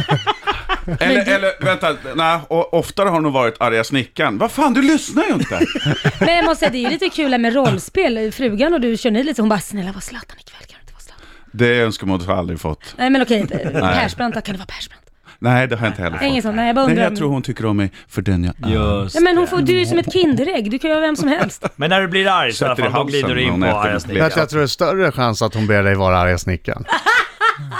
eller, 1.00 1.34
eller 1.34 1.64
vänta, 1.64 1.96
nej, 2.14 2.40
och 2.48 2.74
oftare 2.74 3.08
har 3.08 3.16
det 3.16 3.22
nog 3.22 3.32
varit 3.32 3.60
arga 3.60 3.84
snickaren. 3.84 4.38
Vad 4.38 4.50
fan, 4.52 4.74
du 4.74 4.82
lyssnar 4.82 5.24
ju 5.24 5.32
inte. 5.34 5.60
Men 6.20 6.34
jag 6.36 6.44
måste 6.44 6.58
säga, 6.60 6.70
det 6.70 6.78
är 6.78 6.82
ju 6.82 6.90
lite 6.90 7.08
kul 7.08 7.38
med 7.38 7.54
rollspel. 7.54 8.32
Frugan 8.32 8.74
och 8.74 8.80
du 8.80 8.96
kör 8.96 9.10
ni 9.10 9.22
lite 9.24 9.42
hon 9.42 9.48
bara, 9.48 9.60
snälla 9.60 9.92
var 9.92 10.00
Zlatan 10.00 10.36
ikväll, 10.40 10.66
kan 10.68 10.76
du 10.76 10.80
inte 10.80 10.92
vara 10.92 11.00
Zlatan? 11.00 11.24
Det 11.52 11.80
önskemålet 11.80 12.26
har 12.26 12.32
jag 12.32 12.38
aldrig 12.38 12.60
fått. 12.60 12.94
Nej 12.98 13.10
men 13.10 13.22
okej, 13.22 13.46
Persbrandt 13.72 14.34
då, 14.36 14.40
kan 14.40 14.52
det 14.52 14.58
vara 14.58 14.66
Persbrandt? 14.66 15.00
Nej, 15.38 15.68
det 15.68 15.76
har 15.76 15.86
jag 15.86 15.92
inte 15.92 16.02
heller 16.02 16.16
fått. 16.18 16.26
Ingen 16.26 16.42
sån, 16.42 16.56
nej 16.56 16.66
jag 16.66 16.74
bara 16.76 16.86
Nej, 16.86 16.92
undrar. 16.92 17.04
jag 17.04 17.16
tror 17.16 17.28
hon 17.30 17.42
tycker 17.42 17.66
om 17.66 17.76
mig 17.76 17.90
för 18.08 18.22
den 18.22 18.44
jag 18.44 18.70
är. 18.70 18.74
Just 19.02 19.14
Ja, 19.14 19.20
men 19.20 19.36
hon 19.36 19.46
får, 19.46 19.60
du 19.60 19.74
är 19.74 19.78
ju 19.78 19.86
som 19.86 19.98
ett 19.98 20.12
Kinderägg, 20.12 20.70
du 20.70 20.78
kan 20.78 20.90
ju 20.90 20.94
vara 20.94 21.06
vem 21.06 21.16
som 21.16 21.28
helst. 21.28 21.64
Men 21.76 21.90
när 21.90 22.00
du 22.00 22.08
blir 22.08 22.28
arg 22.28 22.52
så 22.52 22.64
i 22.64 22.66
alla 22.66 22.76
Sätter 22.76 22.88
i 22.88 22.92
fall, 22.92 23.00
då 23.00 23.10
glider 23.10 23.34
du 23.34 23.42
in 23.42 23.48
på 23.48 23.52
hon 23.52 23.62
äter 23.62 23.78
arga 23.78 24.00
snickaren. 24.00 24.30
Jag, 24.34 24.42
jag 24.42 24.48
tror 24.48 24.60
det 24.60 24.64
är 24.64 24.66
större 24.66 25.12
chans 25.12 25.42
att 25.42 25.54
hon 25.54 25.66
ber 25.66 25.82
dig 25.82 25.94
vara 25.94 26.18
arga 26.18 26.38
snickaren. 26.38 26.84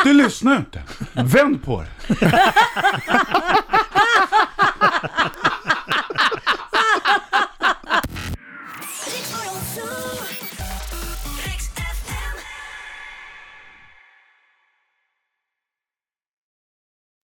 Du 0.05 0.13
lyssnar 0.13 0.53
ju 0.53 0.59
inte. 0.59 0.83
Vänd 1.13 1.65
på 1.65 1.85
det. 2.09 2.43